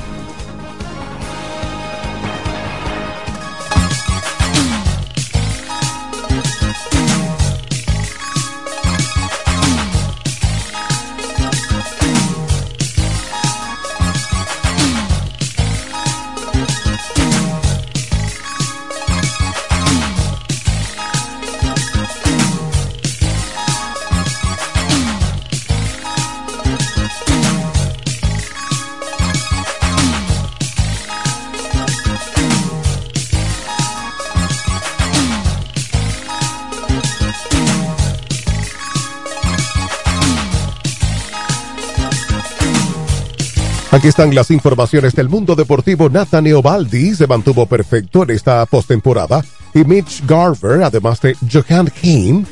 Aquí 43.94 44.08
están 44.08 44.34
las 44.34 44.50
informaciones 44.50 45.14
del 45.14 45.30
mundo 45.30 45.54
deportivo. 45.56 46.10
Nathaniel 46.10 46.62
Baldi 46.64 47.14
se 47.14 47.28
mantuvo 47.28 47.68
perfecto 47.68 48.24
en 48.24 48.32
esta 48.32 48.66
postemporada 48.66 49.46
y 49.72 49.84
Mitch 49.84 50.26
Garver, 50.26 50.82
además 50.82 51.22
de 51.22 51.38
Johan 51.52 51.94
Haim, 52.02 52.44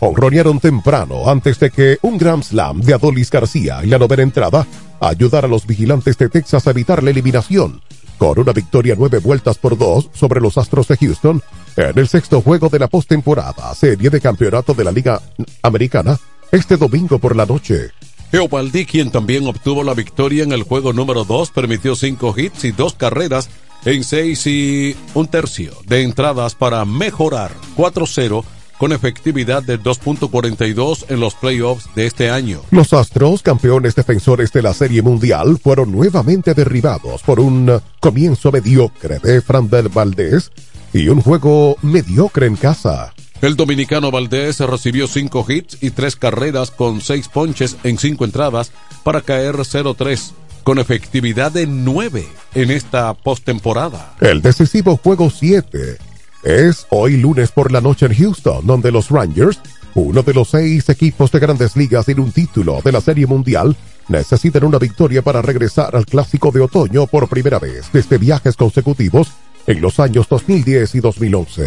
honronearon 0.00 0.58
temprano 0.58 1.30
antes 1.30 1.60
de 1.60 1.70
que 1.70 1.98
un 2.02 2.18
Grand 2.18 2.42
Slam 2.42 2.80
de 2.80 2.94
Adolis 2.94 3.30
García 3.30 3.78
en 3.84 3.90
la 3.90 3.98
novena 4.00 4.24
entrada 4.24 4.66
ayudara 4.98 5.46
a 5.46 5.50
los 5.50 5.64
vigilantes 5.64 6.18
de 6.18 6.28
Texas 6.28 6.66
a 6.66 6.70
evitar 6.72 7.04
la 7.04 7.10
eliminación 7.10 7.80
con 8.18 8.40
una 8.40 8.52
victoria 8.52 8.96
nueve 8.98 9.18
vueltas 9.18 9.58
por 9.58 9.78
dos 9.78 10.10
sobre 10.12 10.40
los 10.40 10.58
Astros 10.58 10.88
de 10.88 10.96
Houston 10.96 11.40
en 11.76 11.98
el 12.00 12.08
sexto 12.08 12.40
juego 12.40 12.68
de 12.68 12.80
la 12.80 12.88
postemporada 12.88 13.72
serie 13.76 14.10
de 14.10 14.20
campeonato 14.20 14.74
de 14.74 14.82
la 14.82 14.90
Liga 14.90 15.22
Americana 15.62 16.18
este 16.50 16.76
domingo 16.76 17.20
por 17.20 17.36
la 17.36 17.46
noche. 17.46 17.92
Eovaldi, 18.32 18.86
quien 18.86 19.10
también 19.10 19.46
obtuvo 19.46 19.82
la 19.82 19.94
victoria 19.94 20.44
en 20.44 20.52
el 20.52 20.62
juego 20.62 20.92
número 20.92 21.24
2, 21.24 21.50
permitió 21.50 21.96
cinco 21.96 22.34
hits 22.36 22.64
y 22.64 22.72
dos 22.72 22.94
carreras 22.94 23.48
en 23.84 24.04
seis 24.04 24.46
y 24.46 24.96
un 25.14 25.26
tercio 25.26 25.72
de 25.86 26.02
entradas 26.02 26.54
para 26.54 26.84
mejorar 26.84 27.52
4-0 27.76 28.44
con 28.78 28.92
efectividad 28.92 29.62
de 29.62 29.78
2.42 29.78 31.04
en 31.08 31.20
los 31.20 31.34
playoffs 31.34 31.94
de 31.94 32.06
este 32.06 32.30
año. 32.30 32.62
Los 32.70 32.94
Astros, 32.94 33.42
campeones 33.42 33.94
defensores 33.94 34.52
de 34.52 34.62
la 34.62 34.72
Serie 34.72 35.02
Mundial, 35.02 35.58
fueron 35.62 35.92
nuevamente 35.92 36.54
derribados 36.54 37.22
por 37.22 37.40
un 37.40 37.80
comienzo 38.00 38.50
mediocre 38.50 39.18
de 39.18 39.42
Fran 39.42 39.68
Valdés 39.68 40.50
y 40.94 41.08
un 41.08 41.20
juego 41.20 41.76
mediocre 41.82 42.46
en 42.46 42.56
casa. 42.56 43.12
El 43.42 43.56
dominicano 43.56 44.10
Valdés 44.10 44.60
recibió 44.60 45.08
cinco 45.08 45.46
hits 45.48 45.78
y 45.80 45.90
tres 45.90 46.14
carreras 46.14 46.70
con 46.70 47.00
seis 47.00 47.26
ponches 47.28 47.78
en 47.84 47.96
cinco 47.96 48.26
entradas 48.26 48.70
para 49.02 49.22
caer 49.22 49.54
0-3 49.54 50.32
con 50.62 50.78
efectividad 50.78 51.50
de 51.50 51.66
9 51.66 52.28
en 52.54 52.70
esta 52.70 53.14
postemporada. 53.14 54.14
El 54.20 54.42
decisivo 54.42 54.98
juego 54.98 55.30
7 55.30 55.96
es 56.42 56.86
hoy 56.90 57.16
lunes 57.16 57.50
por 57.50 57.72
la 57.72 57.80
noche 57.80 58.06
en 58.06 58.14
Houston, 58.14 58.66
donde 58.66 58.92
los 58.92 59.08
Rangers, 59.08 59.58
uno 59.94 60.22
de 60.22 60.34
los 60.34 60.50
seis 60.50 60.90
equipos 60.90 61.32
de 61.32 61.38
grandes 61.38 61.76
ligas 61.76 62.10
en 62.10 62.20
un 62.20 62.32
título 62.32 62.80
de 62.84 62.92
la 62.92 63.00
Serie 63.00 63.26
Mundial, 63.26 63.74
necesitan 64.08 64.64
una 64.64 64.78
victoria 64.78 65.22
para 65.22 65.40
regresar 65.40 65.96
al 65.96 66.04
clásico 66.04 66.50
de 66.50 66.60
otoño 66.60 67.06
por 67.06 67.26
primera 67.26 67.58
vez 67.58 67.86
desde 67.90 68.18
viajes 68.18 68.56
consecutivos 68.56 69.28
en 69.70 69.80
los 69.80 70.00
años 70.00 70.26
2010 70.28 70.96
y 70.96 71.00
2011. 71.00 71.62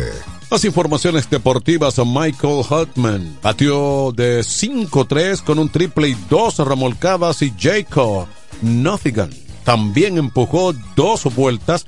Las 0.52 0.66
informaciones 0.66 1.30
deportivas, 1.30 2.00
Michael 2.06 2.64
Hartman 2.70 3.38
batió 3.42 4.12
de 4.12 4.42
5-3 4.42 5.42
con 5.42 5.58
un 5.58 5.70
triple 5.70 6.10
y 6.10 6.18
dos 6.30 6.60
remolcadas 6.60 7.42
y 7.42 7.54
Jacob 7.58 8.28
Nottingham 8.62 9.30
también 9.64 10.18
empujó 10.18 10.74
dos 10.96 11.24
vueltas 11.34 11.86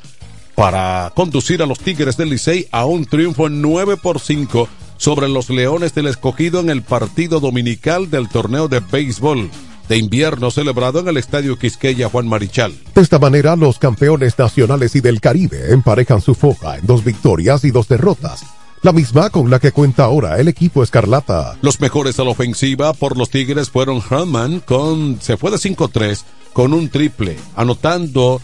para 0.55 1.11
conducir 1.13 1.61
a 1.61 1.65
los 1.65 1.79
Tigres 1.79 2.15
del 2.15 2.29
Licey 2.29 2.67
a 2.71 2.85
un 2.85 3.05
triunfo 3.05 3.49
9 3.49 3.97
por 3.97 4.19
5 4.21 4.69
sobre 4.97 5.27
los 5.27 5.49
Leones 5.49 5.93
del 5.93 6.07
Escogido 6.07 6.61
en 6.61 6.69
el 6.69 6.81
partido 6.81 7.41
dominical 7.41 8.09
del 8.09 8.29
torneo 8.29 8.69
de 8.69 8.79
béisbol 8.79 9.49
de 9.87 9.97
invierno 9.97 10.51
celebrado 10.51 10.99
en 10.99 11.07
el 11.07 11.17
Estadio 11.17 11.57
Quisqueya 11.57 12.09
Juan 12.09 12.27
Marichal. 12.27 12.73
De 12.93 13.01
esta 13.01 13.19
manera, 13.19 13.55
los 13.55 13.79
campeones 13.79 14.37
nacionales 14.37 14.95
y 14.95 15.01
del 15.01 15.21
Caribe 15.21 15.71
emparejan 15.71 16.21
su 16.21 16.35
foja 16.35 16.77
en 16.77 16.85
dos 16.85 17.03
victorias 17.03 17.63
y 17.63 17.71
dos 17.71 17.87
derrotas. 17.87 18.43
La 18.81 18.91
misma 18.91 19.31
con 19.31 19.49
la 19.49 19.59
que 19.59 19.71
cuenta 19.71 20.03
ahora 20.03 20.39
el 20.39 20.47
equipo 20.47 20.83
Escarlata. 20.83 21.57
Los 21.61 21.79
mejores 21.79 22.19
a 22.19 22.23
la 22.23 22.29
ofensiva 22.29 22.93
por 22.93 23.17
los 23.17 23.29
Tigres 23.29 23.69
fueron 23.69 24.01
Herman 24.09 24.59
con 24.59 25.19
se 25.21 25.37
fue 25.37 25.49
de 25.49 25.57
5-3 25.57 26.23
con 26.53 26.71
un 26.71 26.89
triple, 26.89 27.35
anotando 27.55 28.41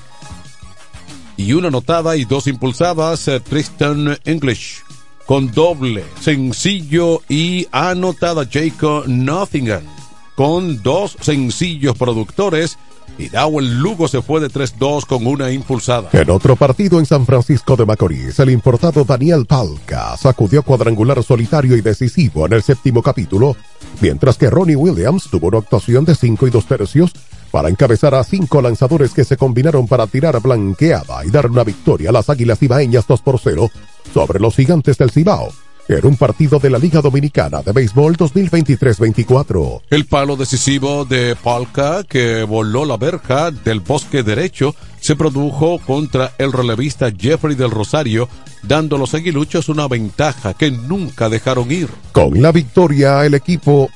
y 1.38 1.54
una 1.54 1.68
anotada 1.68 2.18
y 2.18 2.26
dos 2.26 2.48
impulsadas 2.48 3.28
eh, 3.28 3.39
Tristan 3.39 4.18
English 4.26 4.84
con 5.26 5.52
doble, 5.52 6.04
sencillo 6.20 7.22
y 7.30 7.68
anotada 7.72 8.48
Jacob 8.52 9.08
Nottingham 9.08 10.01
con 10.42 10.82
dos 10.82 11.18
sencillos 11.22 11.96
productores 11.96 12.80
y 13.20 13.26
el 13.26 13.80
Lugo 13.80 14.08
se 14.08 14.24
fue 14.24 14.42
de 14.42 14.50
3-2 14.50 15.06
con 15.06 15.28
una 15.28 15.52
impulsada. 15.52 16.10
En 16.14 16.32
otro 16.32 16.56
partido 16.56 16.98
en 16.98 17.06
San 17.06 17.28
Francisco 17.28 17.76
de 17.76 17.86
Macorís, 17.86 18.39
el 18.39 18.50
importado 18.50 19.04
Daniel 19.04 19.46
Palca 19.46 20.18
sacudió 20.18 20.64
cuadrangular 20.64 21.22
solitario 21.22 21.78
y 21.78 21.82
decisivo 21.82 22.48
en 22.48 22.54
el 22.54 22.64
séptimo 22.64 23.04
capítulo, 23.04 23.56
mientras 24.00 24.36
que 24.36 24.50
Ronnie 24.50 24.76
Williams 24.76 25.30
tuvo 25.30 25.50
una 25.50 25.60
actuación 25.60 26.06
de 26.06 26.16
5 26.16 26.48
y 26.48 26.50
2 26.50 26.66
tercios 26.66 27.12
para 27.52 27.70
encabezar 27.70 28.16
a 28.16 28.24
cinco 28.24 28.64
lanzadores 28.64 29.14
que 29.14 29.24
se 29.24 29.38
combinaron 29.38 29.88
para 29.88 30.08
tirar 30.08 30.42
blanqueada 30.42 31.24
y 31.24 31.30
dar 31.30 31.52
una 31.52 31.64
victoria 31.64 32.10
a 32.10 32.14
las 32.14 32.32
Águilas 32.32 32.64
Ibaeñas 32.64 33.06
2 33.06 33.22
por 33.22 33.39
0 33.39 33.70
sobre 34.12 34.39
los 34.39 34.56
Gigantes 34.56 34.98
del 34.98 35.12
Cibao 35.12 35.52
un 36.00 36.16
partido 36.16 36.58
de 36.58 36.70
la 36.70 36.78
Liga 36.78 37.02
Dominicana 37.02 37.62
de 37.62 37.74
Béisbol 37.74 38.16
2023-24. 38.16 39.82
El 39.89 40.06
palo 40.06 40.38
decisivo 40.38 41.04
de 41.04 41.36
Palca, 41.36 42.04
que 42.06 42.44
voló 42.44 42.86
la 42.86 42.96
verja 42.96 43.52
del 43.52 43.82
bosque 43.82 44.24
derecho, 44.24 44.74
se 45.02 45.18
produjo 45.18 45.80
contra 45.80 46.32
el 46.38 46.54
relevista 46.54 47.12
Jeffrey 47.12 47.56
del 47.56 47.72
Rosario, 47.72 48.30
dando 48.64 48.96
a 48.96 49.00
los 49.00 49.14
aguiluchos 49.14 49.68
una 49.68 49.88
ventaja 49.88 50.54
que 50.54 50.72
nunca 50.72 51.28
dejaron 51.28 51.70
ir. 51.72 51.89
Con 52.14 52.42
la 52.42 52.54
victoria, 52.54 53.26
el 53.26 53.34
equipo 53.34 53.89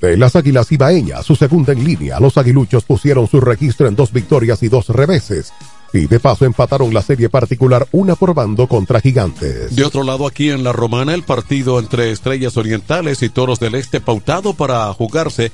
de 0.00 0.16
las 0.16 0.34
Águilas 0.34 0.72
Ibaeñas, 0.72 1.24
su 1.24 1.36
segunda 1.36 1.72
en 1.72 1.84
línea, 1.84 2.18
los 2.18 2.36
aguiluchos 2.36 2.84
pusieron 2.84 3.28
su 3.28 3.40
registro 3.40 3.86
en 3.86 3.94
dos 3.94 4.12
victorias 4.12 4.62
y 4.64 4.68
dos 4.68 4.88
reveses 4.88 5.52
y 5.92 6.06
de 6.06 6.20
paso 6.20 6.44
empataron 6.44 6.94
la 6.94 7.02
serie 7.02 7.28
particular 7.28 7.86
una 7.92 8.14
por 8.14 8.34
bando 8.34 8.66
contra 8.66 9.00
Gigantes. 9.00 9.74
De 9.74 9.84
otro 9.84 10.04
lado, 10.04 10.26
aquí 10.26 10.50
en 10.50 10.62
la 10.64 10.72
Romana, 10.72 11.14
el 11.14 11.22
partido 11.22 11.78
entre 11.78 12.10
Estrellas 12.12 12.56
Orientales 12.56 13.22
y 13.22 13.28
Toros 13.28 13.60
del 13.60 13.74
Este 13.74 14.00
pautado 14.00 14.54
para 14.54 14.92
jugarse 14.92 15.52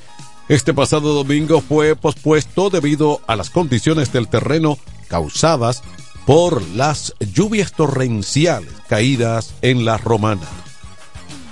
este 0.49 0.73
pasado 0.73 1.13
domingo 1.13 1.59
fue 1.59 1.95
pospuesto 1.97 2.69
debido 2.69 3.19
a 3.27 3.35
las 3.35 3.49
condiciones 3.49 4.13
del 4.13 4.29
terreno 4.29 4.77
causadas 5.09 5.83
por 6.25 6.61
las 6.69 7.13
lluvias 7.19 7.73
torrenciales 7.73 8.71
caídas 8.87 9.55
en 9.61 9.83
la 9.83 9.97
Romana. 9.97 10.47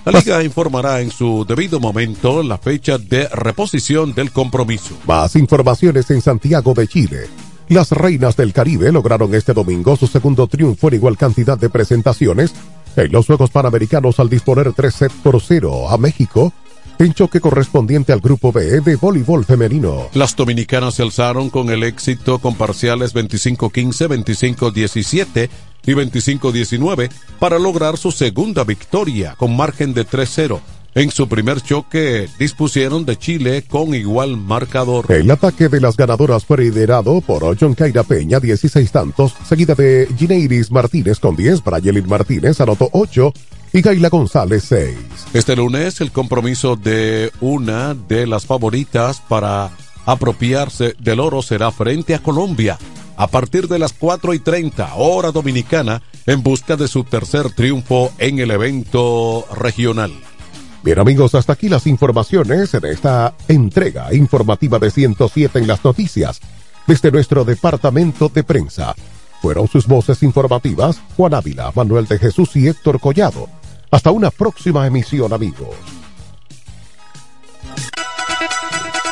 La 0.05 0.11
liga 0.11 0.43
informará 0.43 1.01
en 1.01 1.11
su 1.11 1.45
debido 1.45 1.79
momento 1.79 2.43
la 2.43 2.57
fecha 2.57 2.97
de 2.97 3.27
reposición 3.29 4.13
del 4.13 4.31
compromiso. 4.31 4.95
Más 5.05 5.35
informaciones 5.35 6.09
en 6.11 6.21
Santiago 6.21 6.73
de 6.73 6.87
Chile. 6.87 7.27
Las 7.67 7.91
Reinas 7.91 8.37
del 8.37 8.53
Caribe 8.53 8.91
lograron 8.91 9.33
este 9.33 9.53
domingo 9.53 9.95
su 9.95 10.05
segundo 10.05 10.45
triunfo 10.45 10.87
en 10.87 10.95
igual 10.95 11.17
cantidad 11.17 11.57
de 11.57 11.69
presentaciones 11.69 12.53
en 12.95 13.11
los 13.11 13.25
Juegos 13.25 13.49
Panamericanos 13.49 14.19
al 14.19 14.29
disponer 14.29 14.71
3 14.71 14.93
sets 14.93 15.15
por 15.23 15.41
0 15.41 15.89
a 15.89 15.97
México 15.97 16.53
en 16.99 17.13
choque 17.13 17.41
correspondiente 17.41 18.13
al 18.13 18.21
Grupo 18.21 18.51
B 18.51 18.81
de 18.81 18.95
voleibol 18.95 19.43
femenino. 19.45 20.09
Las 20.13 20.35
dominicanas 20.35 20.93
se 20.93 21.01
alzaron 21.01 21.49
con 21.49 21.69
el 21.71 21.83
éxito 21.83 22.37
con 22.37 22.55
parciales 22.55 23.15
25-15, 23.15 24.25
25-17 24.55 25.49
y 25.87 25.91
25-19 25.93 27.09
para 27.39 27.57
lograr 27.57 27.97
su 27.97 28.11
segunda 28.11 28.63
victoria 28.63 29.35
con 29.37 29.57
margen 29.57 29.93
de 29.93 30.05
3-0 30.07 30.59
en 30.95 31.11
su 31.11 31.27
primer 31.27 31.61
choque 31.61 32.29
dispusieron 32.39 33.05
de 33.05 33.17
Chile 33.17 33.65
con 33.69 33.93
igual 33.93 34.37
marcador. 34.37 35.11
El 35.11 35.29
ataque 35.29 35.67
de 35.67 35.81
las 35.81 35.97
ganadoras 35.97 36.45
fue 36.45 36.59
liderado 36.59 37.19
por 37.19 37.43
John 37.59 37.75
Caira 37.75 38.03
Peña, 38.03 38.39
16 38.39 38.91
tantos, 38.91 39.35
seguida 39.47 39.75
de 39.75 40.07
Gineiris 40.17 40.71
Martínez 40.71 41.19
con 41.19 41.35
10, 41.35 41.63
Brayelin 41.63 42.07
Martínez 42.07 42.61
anotó 42.61 42.89
8 42.93 43.33
y 43.73 43.81
Gaila 43.81 44.07
González 44.07 44.63
6. 44.69 44.95
Este 45.33 45.55
lunes 45.57 45.99
el 45.99 46.11
compromiso 46.11 46.77
de 46.77 47.29
una 47.41 47.93
de 47.93 48.25
las 48.25 48.45
favoritas 48.45 49.19
para 49.19 49.71
apropiarse 50.05 50.95
del 50.99 51.19
oro 51.19 51.41
será 51.41 51.71
frente 51.71 52.15
a 52.15 52.23
Colombia 52.23 52.79
a 53.17 53.27
partir 53.27 53.67
de 53.67 53.79
las 53.79 53.91
4 53.93 54.33
y 54.33 54.39
30 54.39 54.95
hora 54.95 55.31
dominicana 55.31 56.01
en 56.25 56.41
busca 56.41 56.77
de 56.77 56.87
su 56.87 57.03
tercer 57.03 57.53
triunfo 57.53 58.11
en 58.17 58.39
el 58.39 58.51
evento 58.51 59.45
regional. 59.55 60.13
Bien 60.85 60.99
amigos, 60.99 61.33
hasta 61.33 61.53
aquí 61.53 61.67
las 61.67 61.87
informaciones 61.87 62.71
en 62.75 62.85
esta 62.85 63.33
entrega 63.47 64.13
informativa 64.13 64.77
de 64.77 64.91
107 64.91 65.57
en 65.57 65.65
las 65.65 65.83
noticias 65.83 66.39
desde 66.85 67.11
nuestro 67.11 67.43
departamento 67.43 68.29
de 68.29 68.43
prensa. 68.43 68.93
Fueron 69.41 69.67
sus 69.67 69.87
voces 69.87 70.21
informativas 70.21 71.01
Juan 71.17 71.33
Ávila, 71.33 71.71
Manuel 71.75 72.05
de 72.05 72.19
Jesús 72.19 72.55
y 72.55 72.67
Héctor 72.67 72.99
Collado. 72.99 73.49
Hasta 73.89 74.11
una 74.11 74.29
próxima 74.29 74.85
emisión 74.85 75.33
amigos. 75.33 75.94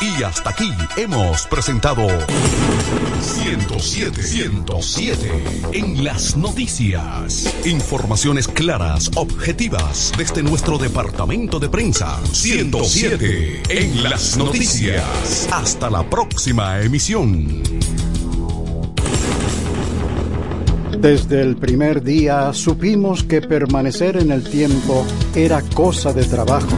Y 0.04 0.22
hasta 0.22 0.50
aquí 0.50 0.70
hemos 0.98 1.48
presentado 1.48 2.06
107, 3.22 4.22
107 4.22 5.44
en 5.72 6.04
las 6.04 6.36
noticias. 6.36 7.56
Informaciones 7.66 8.50
claras, 8.50 9.10
objetivas 9.16 10.12
desde 10.18 10.44
nuestro 10.44 10.78
departamento 10.78 11.58
de 11.58 11.70
prensa. 11.70 12.20
107 12.34 13.64
en 13.70 14.04
las 14.04 14.36
noticias. 14.36 15.48
Hasta 15.54 15.90
la 15.90 16.04
próxima 16.10 16.82
emisión. 16.82 17.64
Desde 21.00 21.42
el 21.42 21.56
primer 21.56 22.04
día 22.04 22.52
supimos 22.52 23.24
que 23.24 23.42
permanecer 23.42 24.18
en 24.18 24.34
el 24.34 24.44
tiempo 24.44 25.06
era 25.34 25.62
cosa 25.62 26.12
de 26.12 26.26
trabajo 26.26 26.78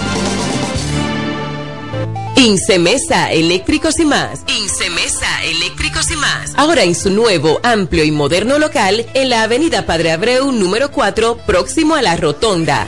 Incemesa 2.43 3.31
Eléctricos 3.31 3.99
y 3.99 4.05
más. 4.05 4.39
Incemesa 4.47 5.43
Eléctricos 5.43 6.09
y 6.09 6.15
más. 6.15 6.53
Ahora 6.55 6.81
en 6.81 6.95
su 6.95 7.11
nuevo, 7.11 7.59
amplio 7.61 8.03
y 8.03 8.09
moderno 8.09 8.57
local 8.57 9.05
en 9.13 9.29
la 9.29 9.43
Avenida 9.43 9.85
Padre 9.85 10.11
Abreu 10.11 10.51
número 10.51 10.91
4, 10.91 11.37
próximo 11.45 11.93
a 11.93 12.01
la 12.01 12.15
Rotonda. 12.15 12.87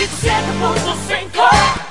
Sete 0.00 0.14
dizer 0.14 0.42
depois 0.46 0.80
do. 0.82 1.89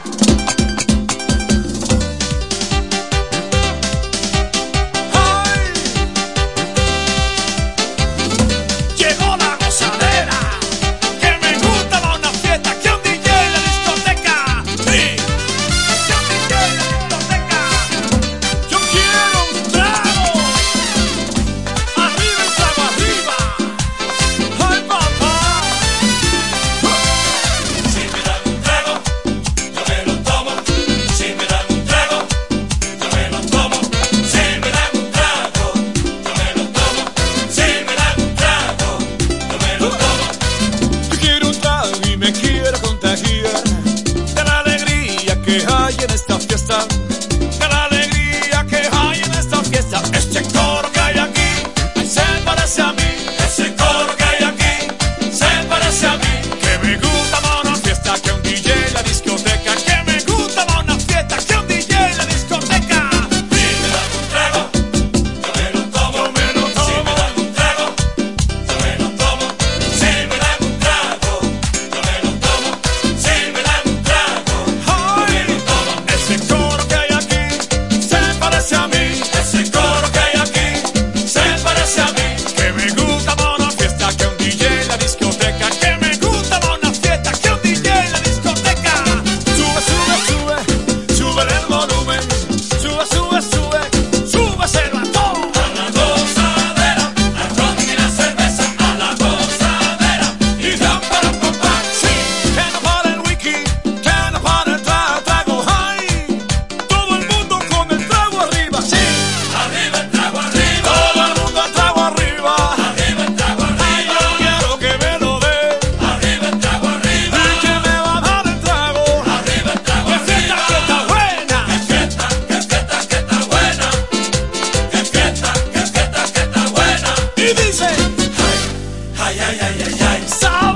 ay, 129.70 129.84
ay, 129.86 130.26
ay. 130.41 130.68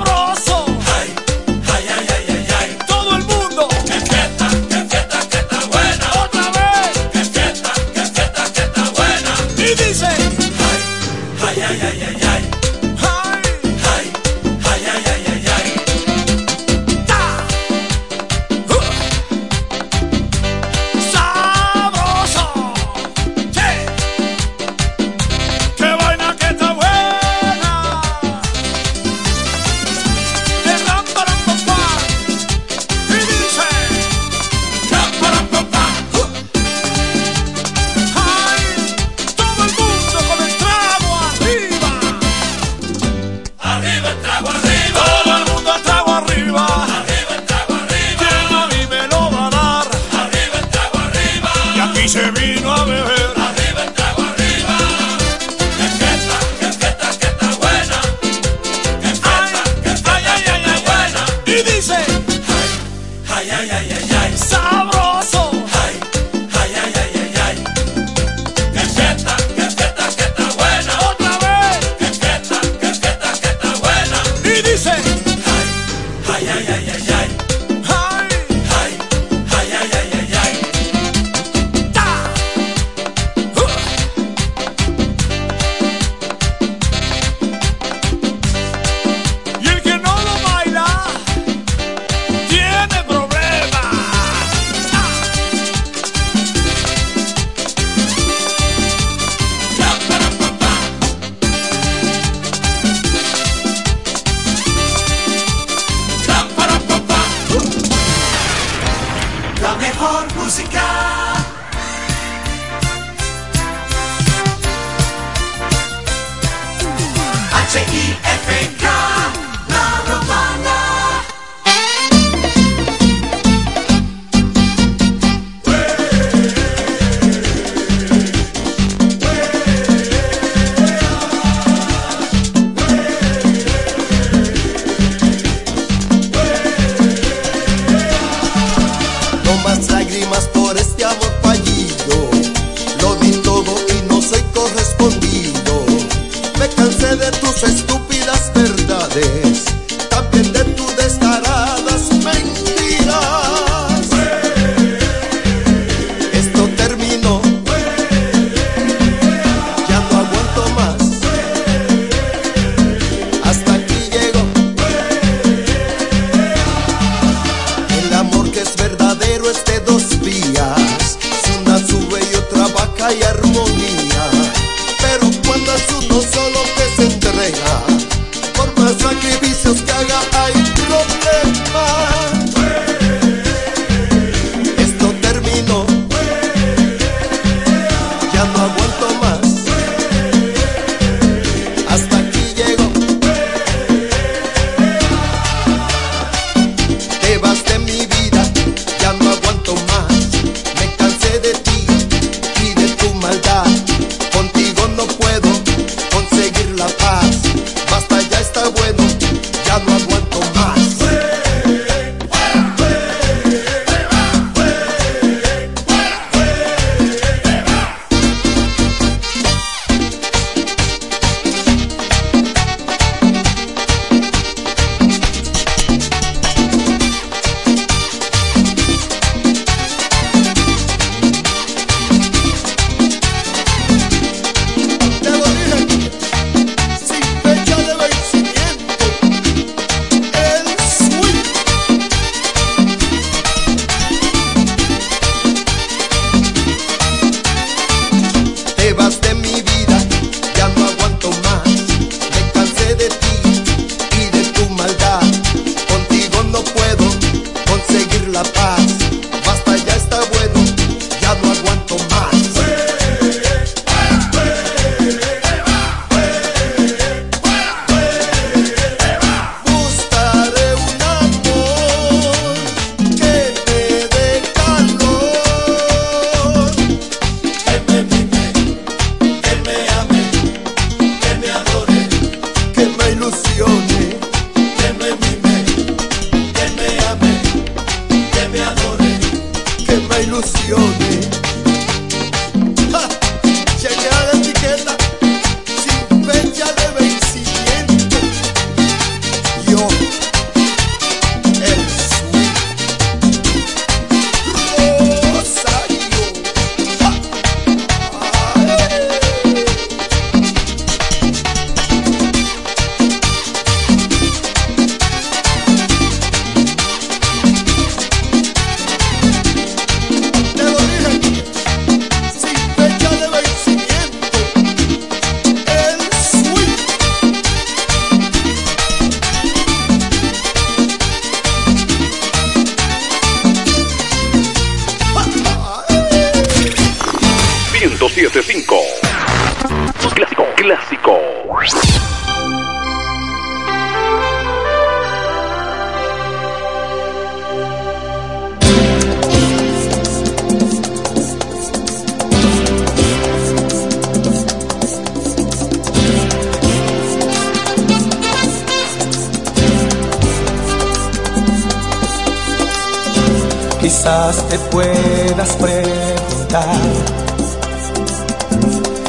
puedas 364.94 365.56
preguntar 365.56 366.76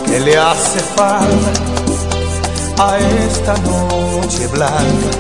qué 0.07 0.21
le 0.21 0.37
hace 0.37 0.81
falta 0.81 1.63
a 2.79 2.99
esta 2.99 3.55
noche 3.59 4.47
blanca, 4.49 5.11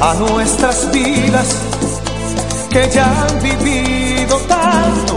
a 0.00 0.14
nuestras 0.14 0.90
vidas 0.90 1.48
que 2.70 2.88
ya 2.90 3.04
han 3.04 3.42
vivido 3.42 4.36
tanto, 4.48 5.16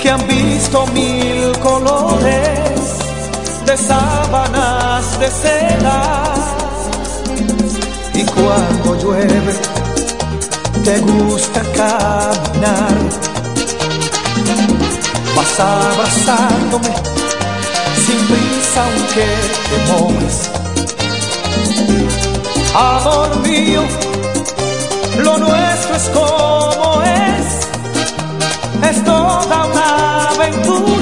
que 0.00 0.10
han 0.10 0.26
visto 0.26 0.86
mil 0.88 1.58
colores 1.60 2.80
de 3.66 3.76
sábanas 3.76 5.18
de 5.20 5.30
seda. 5.30 6.34
Y 8.14 8.24
cuando 8.24 8.94
llueve, 8.96 9.71
te 10.84 10.98
gusta 11.00 11.60
caminar. 11.76 12.98
Vas 15.36 15.60
abrazándome 15.60 16.92
sin 18.04 18.18
prisa 18.26 18.84
aunque 18.84 19.26
te 19.70 19.76
mueves. 19.92 20.50
Amor 22.74 23.30
mío, 23.46 23.82
lo 25.18 25.38
nuestro 25.38 25.96
es 25.96 26.08
como 26.08 27.02
es, 27.02 27.68
es 28.90 29.04
toda 29.04 29.66
una 29.66 30.28
aventura. 30.30 31.01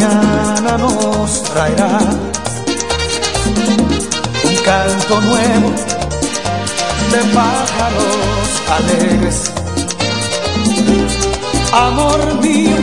mañana 0.00 0.78
nos 0.78 1.42
traerá 1.42 1.98
un 4.44 4.56
canto 4.64 5.20
nuevo 5.20 5.70
de 7.12 7.18
pájaros 7.34 8.48
alegres. 8.78 9.52
Amor 11.72 12.40
mío, 12.42 12.76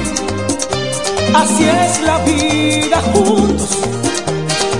así 1.35 1.63
es 1.65 2.01
la 2.01 2.19
vida 2.19 3.01
juntos, 3.13 3.77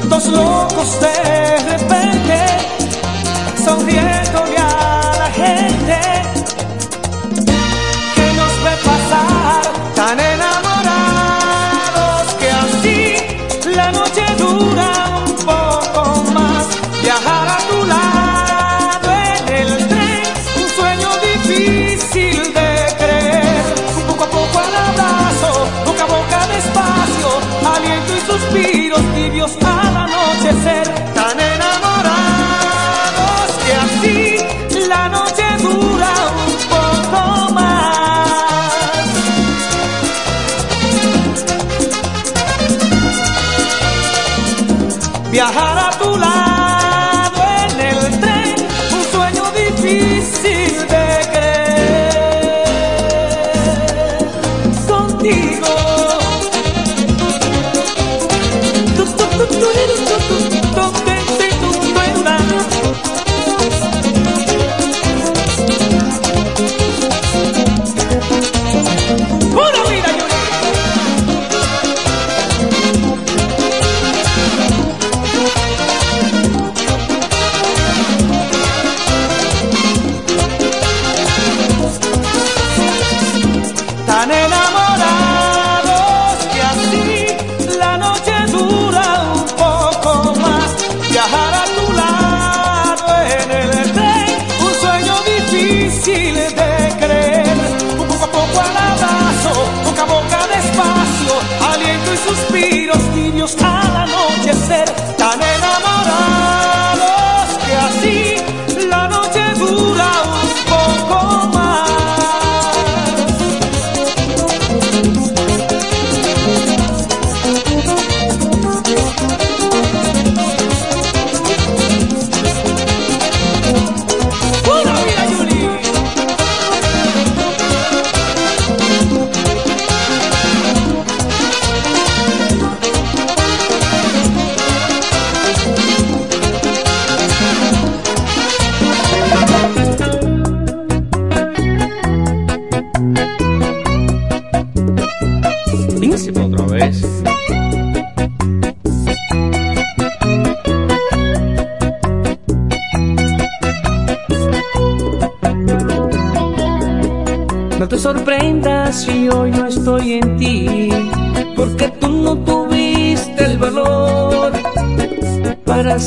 dos 0.09 0.27
locos 0.27 0.99
de 1.01 1.57
repente, 1.71 2.45
sonriéndole 3.65 4.57
a 4.57 5.11
la 5.19 5.31
gente. 5.31 5.76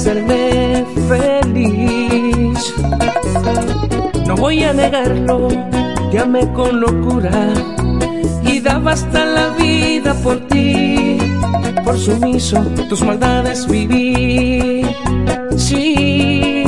Hacerme 0.01 0.87
feliz. 1.09 2.75
No 4.27 4.35
voy 4.35 4.63
a 4.65 4.73
negarlo, 4.73 5.49
te 6.11 6.19
amé 6.19 6.51
con 6.55 6.81
locura 6.81 7.53
y 8.43 8.61
daba 8.61 8.93
hasta 8.93 9.27
la 9.27 9.51
vida 9.51 10.15
por 10.23 10.41
ti. 10.49 11.19
Por 11.85 11.99
sumiso, 11.99 12.63
tus 12.89 13.03
maldades 13.03 13.67
viví. 13.67 14.87
Sí, 15.59 16.65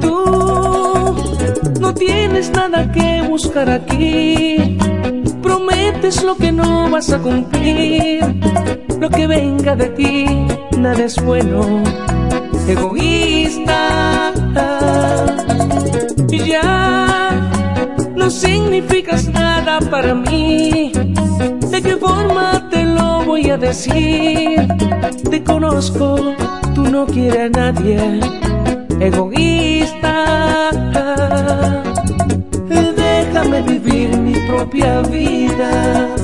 tú 0.00 1.14
no 1.80 1.92
tienes 1.92 2.50
nada 2.52 2.90
que 2.90 3.26
buscar 3.28 3.68
aquí. 3.68 4.78
Prometes 5.42 6.24
lo 6.24 6.34
que 6.34 6.50
no 6.50 6.88
vas 6.88 7.12
a 7.12 7.18
cumplir. 7.18 8.24
Lo 8.98 9.10
que 9.10 9.26
venga 9.26 9.76
de 9.76 9.88
ti, 9.90 10.26
nada 10.78 11.04
es 11.04 11.22
bueno. 11.22 12.07
Egoísta, 12.68 14.34
ya 16.30 17.30
no 18.14 18.28
significas 18.30 19.26
nada 19.28 19.80
para 19.90 20.14
mí. 20.14 20.92
¿De 21.70 21.80
qué 21.80 21.96
forma 21.96 22.68
te 22.68 22.84
lo 22.84 23.24
voy 23.24 23.48
a 23.48 23.56
decir? 23.56 24.68
Te 25.30 25.42
conozco, 25.42 26.34
tú 26.74 26.82
no 26.82 27.06
quieres 27.06 27.46
a 27.46 27.48
nadie. 27.48 28.20
Egoísta, 29.00 30.70
déjame 32.96 33.62
vivir 33.62 34.14
mi 34.18 34.34
propia 34.46 35.00
vida. 35.02 36.17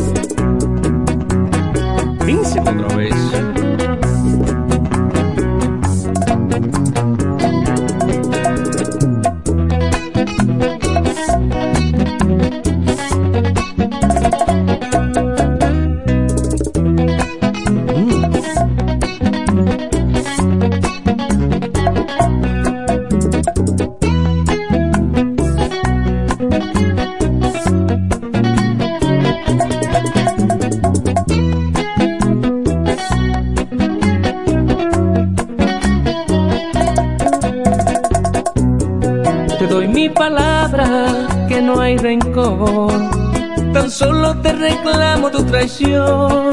Tan 43.73 43.91
solo 43.91 44.37
te 44.43 44.53
reclamo 44.53 45.31
tu 45.31 45.43
traición. 45.45 46.51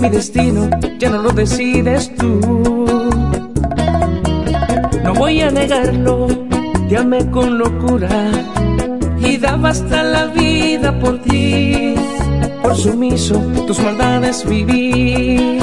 Mi 0.00 0.10
destino 0.10 0.68
ya 0.98 1.08
no 1.08 1.22
lo 1.22 1.30
decides 1.30 2.14
tú. 2.16 2.86
No 5.02 5.14
voy 5.14 5.40
a 5.40 5.50
negarlo, 5.50 6.26
te 6.88 6.98
amé 6.98 7.30
con 7.30 7.56
locura 7.56 8.30
y 9.18 9.38
daba 9.38 9.70
hasta 9.70 10.02
la 10.02 10.26
vida 10.26 10.98
por 11.00 11.18
ti. 11.22 11.94
Por 12.62 12.76
sumiso, 12.76 13.40
tus 13.66 13.80
maldades 13.80 14.44
viví. 14.44 15.58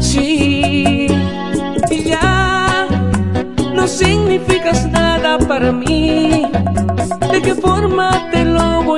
Sí, 0.00 1.06
y 1.88 2.02
ya 2.02 2.88
no 3.74 3.86
significas 3.86 4.90
nada 4.90 5.38
para 5.38 5.70
mí. 5.70 6.46
¿De 7.32 7.40
qué 7.40 7.54
forma 7.54 8.28
te 8.30 8.44